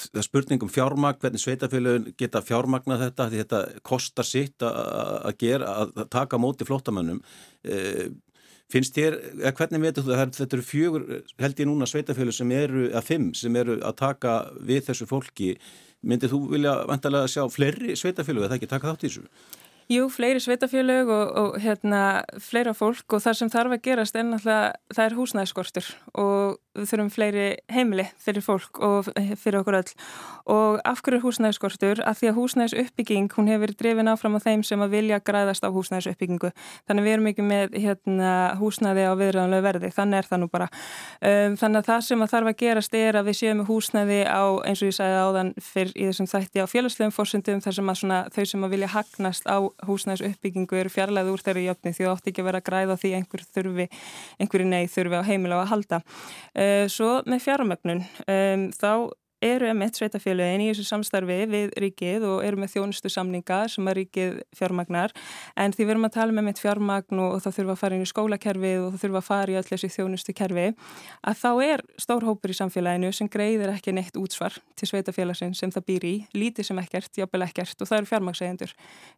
[0.00, 5.36] það er spurning um fjármagn, hvernig sveitafélagin geta fjármagna þetta, því þetta kostar sitt að
[5.40, 7.20] gera, að taka móti flottamannum.
[7.64, 8.08] Eh,
[8.70, 11.06] finnst þér, eða hvernig veitur þú að þetta eru fjögur,
[11.42, 15.54] held ég núna sveitafélag sem eru, að fimm sem eru að taka við þessu fólki
[16.00, 19.26] Myndið þú vilja vantarlega sjá fleiri sveitafélög eða ekki taka þátt í þessu?
[19.90, 24.28] Jú, fleiri sveitafélög og, og hérna, fleira fólk og það sem þarf að gerast er
[24.28, 25.88] náttúrulega, það er húsnæðiskortur
[26.22, 29.90] og við þurfum fleiri heimili fyrir fólk og fyrir okkur öll
[30.50, 32.00] og af hverju er húsnæðiskortur?
[32.06, 35.70] Af því að húsnæðisuppbygging, hún hefur drefin áfram á þeim sem að vilja græðast á
[35.70, 36.50] húsnæðisuppbyggingu.
[36.88, 40.68] Þannig við erum ekki með hérna, húsnæði á viðræðanlega verði, þannig er það nú bara.
[41.20, 44.42] Um, þannig að það sem að þarf að gerast er að við séum húsnæði á,
[44.66, 48.00] eins og ég sagði áðan fyrr í þessum þætti á félagslegum fórsendum þar sem að
[48.02, 50.24] svona, þau sem að vilja hagnast á húsnæðis
[56.60, 58.92] Uh, svo með fjármögnun, um, þá
[59.40, 63.96] eru emitt sveitafélagin í þessu samstarfi við ríkið og eru með þjónustu samninga sem að
[64.00, 65.14] ríkið fjármagnar
[65.56, 68.04] en því við erum að tala með emitt fjármagn og þá þurfum að fara inn
[68.04, 70.66] í skólakerfið og þá þurfum að fara í öll þessi þjónustu kerfi
[71.32, 75.72] að þá er stór hópur í samfélaginu sem greiðir ekki neitt útsvar til sveitafélagsin sem
[75.72, 78.74] það býr í, lítið sem ekkert, jafnvel ekkert og það eru fjármagsægendur.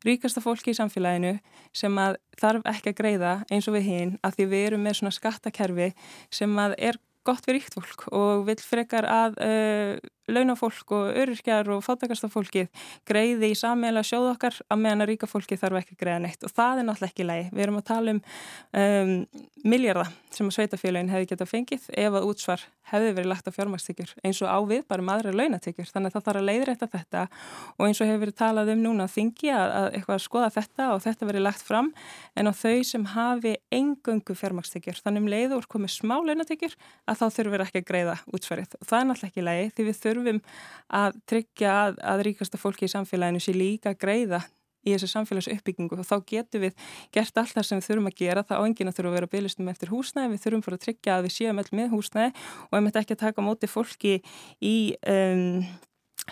[0.07, 1.39] Ríkasta fólki í samfélaginu
[1.75, 5.01] sem að þarf ekki að greiða eins og við hinn að því við erum með
[5.01, 5.95] svona skattakerfi
[6.31, 9.95] sem að er gott fyrir íkt fólk og vil frekar að uh,
[10.37, 12.69] launafólk og öryrkjar og fátakastafólkið
[13.09, 16.45] greiði í sammeila sjóð okkar að meðan að ríka fólki þarf ekki að greiða neitt.
[16.47, 17.49] Og það er náttúrulega ekki lægi.
[17.53, 18.23] Við erum að tala um,
[18.83, 19.17] um
[19.63, 22.63] miljardar sem að sveitafélagin hefði getað fengið ef að útsvar
[22.93, 26.25] hefði verið lagt á fjármækstíkjur eins og ávið bara um aðra launatíkjur þannig að það
[26.27, 27.23] þarf að leiðrætta þetta.
[27.79, 30.89] Og eins og hefur verið talað um núna þingi að, að eitthvað að skoða þetta
[30.93, 31.93] og þetta verið lagt fram
[32.37, 36.77] en á þau sem hafi engöngu fjármækstíkjur þannig um leiður komið smá launatíkjur
[37.07, 38.77] að þá þurfur ekki að greiða útsvarið.
[38.81, 40.22] Og það er náttúrulega ekki lægi því við þurfum
[40.93, 44.43] að tryggja að, að ríkasta fólki í samfélaginu sé líka greiða
[44.83, 46.75] í þessu samfélags uppbyggingu og þá getum við
[47.15, 48.43] gert allt það sem við þurfum að gera.
[48.49, 50.33] Það á enginn að þurfum að vera byrjastum eftir húsnæði.
[50.33, 52.33] Við þurfum bara að tryggja að við séum öll með húsnæði
[52.67, 54.17] og ef þetta ekki að taka móti fólki
[54.59, 54.77] í
[55.13, 55.63] um,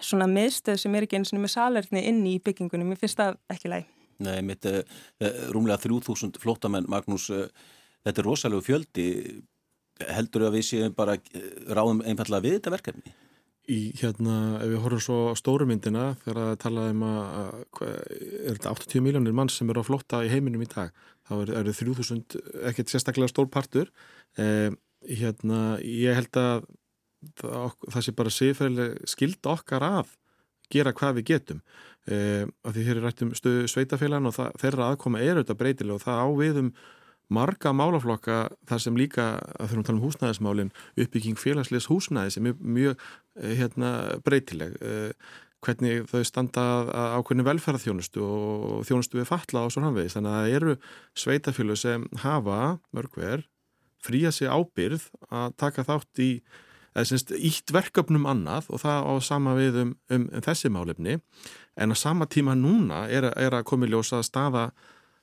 [0.01, 3.39] svona miðstöð sem er ekki eins og með salerni inn í byggingunum, ég finnst það
[3.51, 3.89] ekki læg
[4.21, 4.83] Nei, mitt uh,
[5.55, 7.47] rúmlega 3000 flótamenn, Magnús uh,
[8.05, 9.07] þetta er rosalega fjöldi.
[10.11, 11.17] Heldur að við séum bara
[11.69, 13.15] ráðum einfallega við þetta verkefni?
[13.71, 18.75] Í hérna, ef við horfum svo stórumyndina þegar það talaði um að, að er þetta
[18.75, 20.93] 80 miljónir mann sem eru á flotta í heiminum í dag,
[21.29, 22.39] þá eru er 3000
[22.71, 23.93] ekkert sérstaklega stór partur.
[24.41, 24.71] Eh,
[25.07, 26.67] hérna, ég held að
[27.41, 30.17] það, það sé bara siðferðileg skild okkar að
[30.71, 31.61] gera hvað við getum.
[32.11, 35.61] Eh, af því þeir eru rætt um stöðu sveitafélagan og það, þeirra aðkoma er auðvitað
[35.63, 36.73] breytileg og það áviðum
[37.31, 39.29] marga málaflokka þar sem líka,
[39.59, 42.97] þurfum að tala um húsnæðismálin, uppbygging félagslegs húsnæði sem er mjög
[43.41, 43.93] eh, hérna,
[44.27, 44.77] breytileg.
[44.81, 50.17] Eh, hvernig þau standa á hvernig velferðarþjónustu og þjónustu við fatla og svo framvegis.
[50.17, 50.77] Þannig að það eru
[51.21, 52.61] sveitafjölu sem hafa
[52.97, 53.45] mörgver
[54.01, 56.31] fría sig ábyrð að taka þátt í
[56.97, 61.21] ítt verkefnum annað og það á sama við um, um, um þessi málefni
[61.77, 64.65] en að sama tíma núna er, er að komi ljósa að staða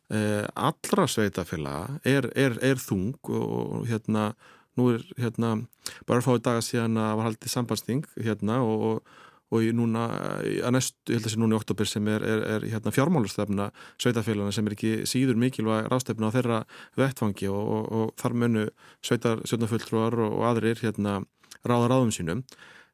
[0.07, 4.29] allra sveitafélaga er, er, er þung og hérna
[4.77, 5.55] nú er hérna
[6.07, 9.01] bara fáið daga síðan að var haldið sambandsting hérna og,
[9.51, 10.05] og í núna
[10.37, 13.69] að næstu, ég held að sé núna í oktober sem er, er, er hérna fjármálustöfna
[13.97, 16.61] sveitafélagana sem er ekki síður mikilvæg rástefna á þeirra
[16.99, 18.65] vettfangi og, og, og þar mönnu
[19.01, 21.21] sveitar, sveitaföldrúar og aðrir hérna
[21.67, 22.45] ráða ráðum sínum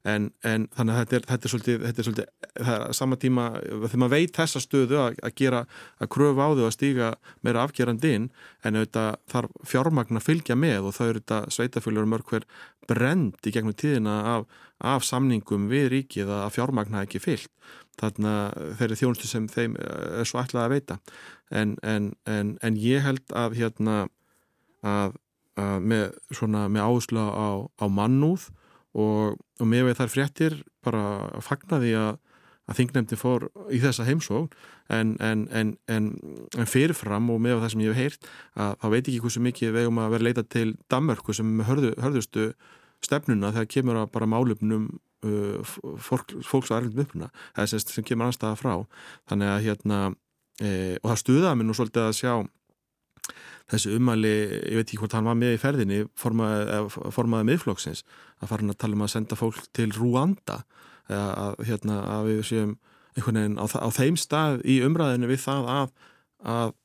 [0.04, 3.18] En, en þannig að þetta er, þetta er svolítið, þetta er svolítið það er sama
[3.22, 5.62] tíma, þegar maður veit þessa stöðu að, að gera,
[6.04, 7.12] að kröfu á þau að stíga
[7.48, 8.26] meira afgerandi inn
[8.68, 12.48] en auðvitað þarf fjármagn að fylgja með og það eru þetta sveitafjöluður mörg hver
[12.90, 14.44] brend í gegnum tíðina af,
[14.84, 17.54] af samningum við ríkið að fjármagn hafi ekki fyllt.
[18.02, 20.98] Þannig að þeir eru þjónustu sem þeim eh, er svo ætlað að veita.
[21.54, 23.96] En, en, en ég held að hérna
[24.84, 25.16] að,
[25.56, 27.48] að með, með áherslu á,
[27.80, 28.50] á mannúð
[28.94, 31.04] og, og með við þær fréttir bara
[31.44, 32.20] fagnaði að,
[32.70, 34.52] að þingnefndi fór í þessa heimsókn.
[34.94, 38.30] En, en, en, en fyrirfram og með það sem ég hef heyrt
[38.60, 41.94] að þá veit ekki hversu mikið við hefum að vera leita til Danmörku sem hörðu,
[42.04, 42.50] hörðustu
[43.04, 44.90] stefnuna þegar kemur að bara málumnum
[45.24, 48.76] uh, fólk, fólks að erlendum uppuna eða sem kemur anstaða frá.
[49.32, 50.02] Þannig að hérna
[50.60, 50.70] e,
[51.02, 52.34] og það stuðaði mér nú svolítið að sjá
[53.72, 54.34] þessu umæli,
[54.70, 56.80] ég veit ekki hvort hann var með í ferðinni, formaði,
[57.16, 58.04] formaði miðflokksins,
[58.42, 60.64] að fara hann að tala um að senda fólk til Rúanda
[61.12, 62.74] að, hérna, að við séum
[63.14, 65.94] einhvern veginn á, á þeim stað í umræðinu við það að,
[66.54, 66.76] að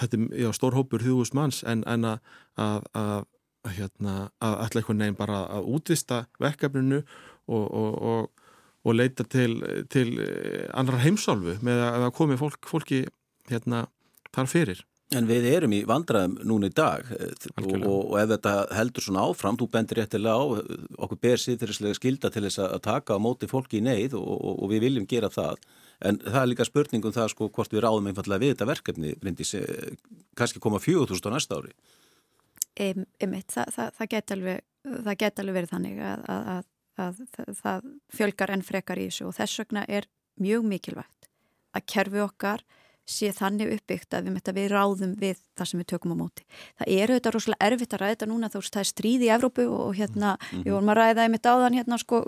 [0.00, 3.26] þetta er stór hópur þjóðust manns en, en að, að
[3.76, 8.50] hérna, ætla einhvern veginn bara að útvista verkefninu og, og, og,
[8.86, 9.58] og leita til,
[9.92, 10.08] til
[10.74, 13.04] annar heimsálfu með að komi fólk, fólki
[13.50, 13.86] hérna,
[14.34, 14.84] þar fyrir.
[15.14, 17.30] En við erum í vandraðum núna í dag eh,
[17.62, 20.44] og, og ef þetta heldur svona áfram, þú bendir réttilega á,
[21.06, 24.56] okkur ber sýðurislega skilda til þess að taka á móti fólki í neyð og, og,
[24.64, 25.62] og við viljum gera það.
[26.02, 29.54] En það er líka spurningum það sko hvort við ráðum einfallega við þetta verkefni, Bryndis,
[30.36, 31.70] kannski koma 4.000 á næsta ári.
[32.76, 34.64] Um eitt, það, það, það geti alveg,
[35.30, 36.66] alveg verið þannig að, að,
[37.06, 37.86] að, að það
[38.18, 40.10] fjölgar enn frekar í þessu og þess vegna er
[40.42, 41.30] mjög mikilvægt
[41.76, 42.66] að kerfi okkar
[43.06, 46.44] sé þannig uppbyggt að við, við ráðum við það sem við tökum á móti.
[46.80, 49.66] Það er auðvitað rosalega erfitt að ræða þetta núna þá það er stríð í Evrópu
[49.70, 50.64] og hérna mm -hmm.
[50.64, 52.22] við vorum að ræða einmitt áðan hérna sko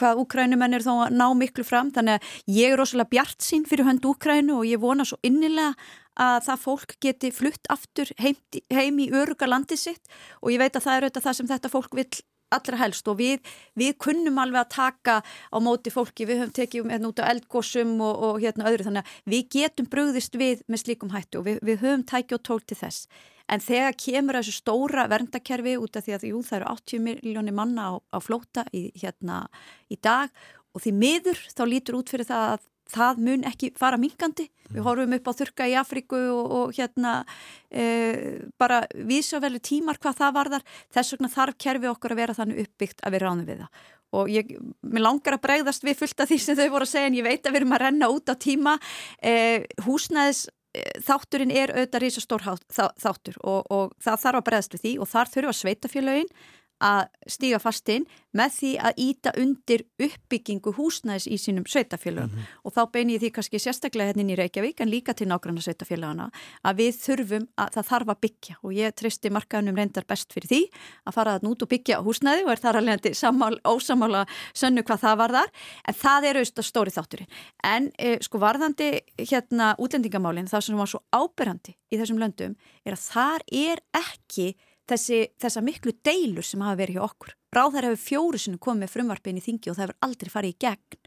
[0.00, 3.84] hvað Úkrænumenn þá að ná miklu fram þannig að ég er rosalega bjart sín fyrir
[3.84, 5.74] hönd Úkrænu og ég vona svo innilega
[6.20, 8.36] að það fólk geti flutt aftur heim,
[8.72, 10.02] heim í öruga landi sitt
[10.42, 12.08] og ég veit að það er auðvitað það sem þetta fólk vil
[12.56, 16.84] allra helst og við, við kunnum alveg að taka á móti fólki, við höfum tekið
[16.84, 18.88] um hérna út á eldgósum og, og hérna öðru.
[18.88, 22.44] Þannig að við getum brugðist við með slíkum hættu og við, við höfum tækið og
[22.48, 23.06] tól til þess.
[23.52, 27.56] En þegar kemur þessu stóra verndakerfi út af því að jú, það eru 80 miljónir
[27.56, 29.44] manna á, á flóta í, hérna,
[29.92, 30.30] í dag
[30.72, 34.80] og því miður þá lítur út fyrir það að það mun ekki fara mingandi við
[34.80, 34.86] mm.
[34.86, 37.14] horfum upp á þurka í Afríku og, og hérna
[37.70, 37.84] e,
[38.60, 40.64] bara vísa vel tímar hvað það varðar.
[40.94, 43.84] Þess vegna þarf kerfi okkur að vera þannig uppbyggt að við ránum við það.
[44.12, 47.10] Og ég, mér langar að bregðast við fullt af því sem þau voru að segja
[47.10, 48.74] en ég veit að við erum að renna út á tíma.
[49.24, 49.34] E,
[49.86, 50.42] húsnæðis
[50.76, 55.12] e, þátturinn er auðvitað rísastór þáttur og, og það þarf að bregðast við því og
[55.12, 56.34] þar þurfa sveitafélagin
[56.82, 58.06] að stíga fast inn
[58.36, 62.60] með því að íta undir uppbyggingu húsnæðis í sínum sveitafélagum mm -hmm.
[62.64, 66.30] og þá bein ég því kannski sérstaklega hérna í Reykjavík en líka til nágranna sveitafélagana
[66.64, 68.54] að við þurfum að það þarf að byggja.
[68.62, 70.62] Og ég tristi markaðunum reyndar best fyrir því
[71.06, 73.00] að fara að nút og byggja húsnæði og er þar alveg
[73.64, 75.50] ósamála sönnu hvað það var þar
[75.88, 77.30] en það er auðvitað stóri þátturinn.
[77.64, 82.96] En e, sko varðandi hérna útlendingamálinn það sem var svo áberandi í þessum löndum er
[82.96, 84.54] að þar er ekki
[84.90, 87.34] þessi, þessa miklu deilur sem hafa verið hjá okkur.
[87.52, 90.60] Ráðar hefur fjóru sinu komið með frumvarpin í þingi og það hefur aldrei farið í
[90.66, 91.02] gegn.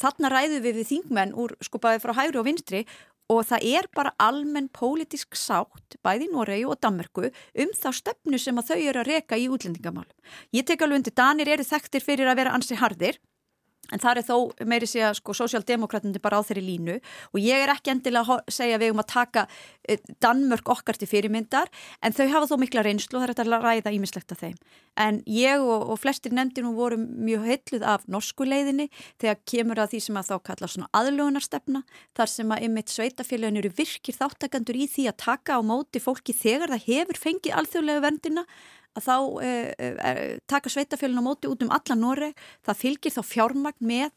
[0.00, 2.84] Þarna ræðu við við þingmenn úr skupaði frá hægri og vinstri
[3.30, 8.38] og það er bara almenn pólitísk sátt bæði í Noregi og Danmarku um þá stefnu
[8.42, 10.14] sem að þau eru að reka í útlendingamálum.
[10.54, 13.20] Ég tek alveg undir, Danir eru þekktir fyrir að vera ansi hardir
[13.90, 17.64] En það er þó meiri sé að sko sósjaldemokratandi bara á þeirri línu og ég
[17.64, 19.46] er ekki endilega að segja við um að taka
[19.82, 21.70] eh, Danmörk okkar til fyrirmyndar
[22.04, 24.56] en þau hafa þó mikla reynslu og það er að ræða ímislegt af þeim.
[25.00, 29.94] En ég og, og flestir nefndinum voru mjög heitluð af norsku leiðinni þegar kemur að
[29.94, 31.82] því sem að þá kalla svona aðlögunarstefna
[32.18, 36.36] þar sem að ymitt sveitafélagin eru virkir þáttakandur í því að taka á móti fólki
[36.36, 38.46] þegar það hefur fengið alþjóðlega vendina
[38.98, 39.16] að þá
[39.46, 44.10] eh, taka sveitafélagin á móti út um alla Noreg, það fylgir þá fjármagn með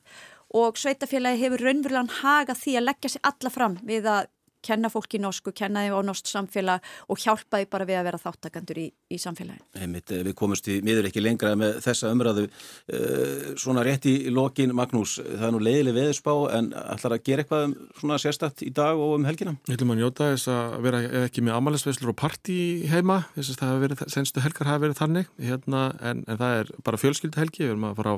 [0.54, 4.30] og sveitafélagi hefur raunverulegan haga því að leggja sér alla fram við að
[4.64, 8.22] kenna fólki norsku, kenna þeim á norskt samfélag og hjálpa því bara við að vera
[8.22, 9.64] þáttakandur í, í samfélagin.
[9.78, 12.48] Einmitt, við komumst í miður ekki lengra með þessa umræðu.
[12.88, 17.46] Uh, svona rétt í lokin, Magnús, það er nú leiðileg veðurspá en ætlar að gera
[17.46, 19.56] eitthvað um svona sérstatt í dag og um helgina?
[19.68, 22.58] Ég ætlum að njóta þess að vera ekki með amalisveslur og parti
[22.92, 26.60] heima, þess að það hafa verið, senstu helgar hafa verið þannig, hérna, en, en það
[26.62, 28.18] er bara fjölskyldahelgi, við erum að fara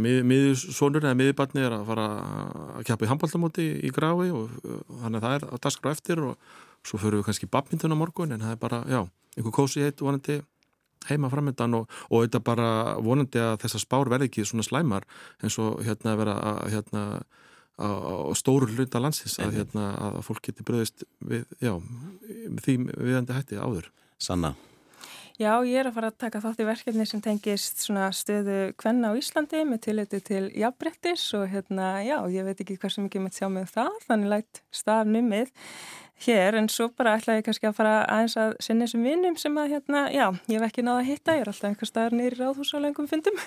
[0.00, 2.06] miðsónur eða miðbarni er að fara
[2.78, 6.54] að kjapa í handbóltamóti í grái og þannig að það er að daskra eftir og
[6.86, 9.02] svo förum við kannski badmyndun á morgun en það er bara, já,
[9.36, 10.40] einhver kósi heitt vonandi
[11.10, 12.68] heima framöndan og, og þetta bara
[13.02, 15.06] vonandi að þessar spár verði ekki svona slæmar
[15.42, 17.04] eins og hérna vera að hérna
[17.82, 17.88] á
[18.38, 21.74] stóru hluta landsins að, hérna, að fólk geti bröðist við, já,
[22.62, 23.88] því viðandi hætti áður.
[24.22, 24.54] Sanna
[25.42, 29.18] Já, ég er að fara að taka þátt í verkefni sem tengist stöðu kvenna á
[29.18, 33.48] Íslandi með tilliti til jafnbrettis og hérna, já, ég veit ekki hversu mikið mitt sjá
[33.48, 35.50] með um það, þannig lægt stafnumið
[36.26, 39.58] hér en svo bara ætla ég kannski að fara aðeins að sinna þessum vinnum sem
[39.58, 42.38] að hérna, já, ég hef ekki náða að hitta, ég er alltaf einhver staðar nýri
[42.38, 43.42] ráðhús á lengum fundum.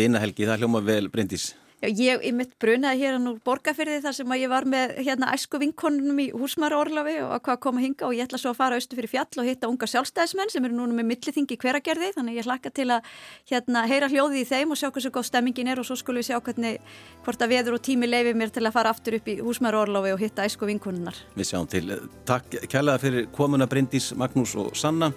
[0.00, 1.52] Vinnahelgi, það hljóma vel breyndis.
[1.80, 5.30] Já, ég, ég mitt brunaði hér nú borgarfyrði þar sem að ég var með hérna
[5.32, 8.58] æsku vinkonunum í húsmara orlafi og að hvað koma hinga og ég ætla svo að
[8.58, 12.36] fara austu fyrir fjall og hitta unga sjálfstæðismenn sem eru núna með milliþingi hveragerði þannig
[12.36, 13.08] ég hlakka til að
[13.48, 16.28] hérna heyra hljóði í þeim og sjá hversu góð stemmingin er og svo skulum við
[16.28, 16.92] sjá hvernig
[17.24, 20.12] hvort að veður og tími leifi mér til að fara aftur upp í húsmara orlafi
[20.12, 21.16] og hitta æsku vinkonunar.
[21.32, 21.96] Við sjáum til.
[22.28, 25.14] Takk kælega fyrir komuna Bryndís, Magnús og Sanna.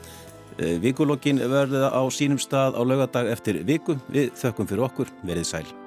[0.55, 3.99] Eh, Vikulokkin verða á sínum stað á laugadag eftir viku.
[4.07, 5.18] Við þökkum fyrir okkur.
[5.28, 5.82] Verið sæl.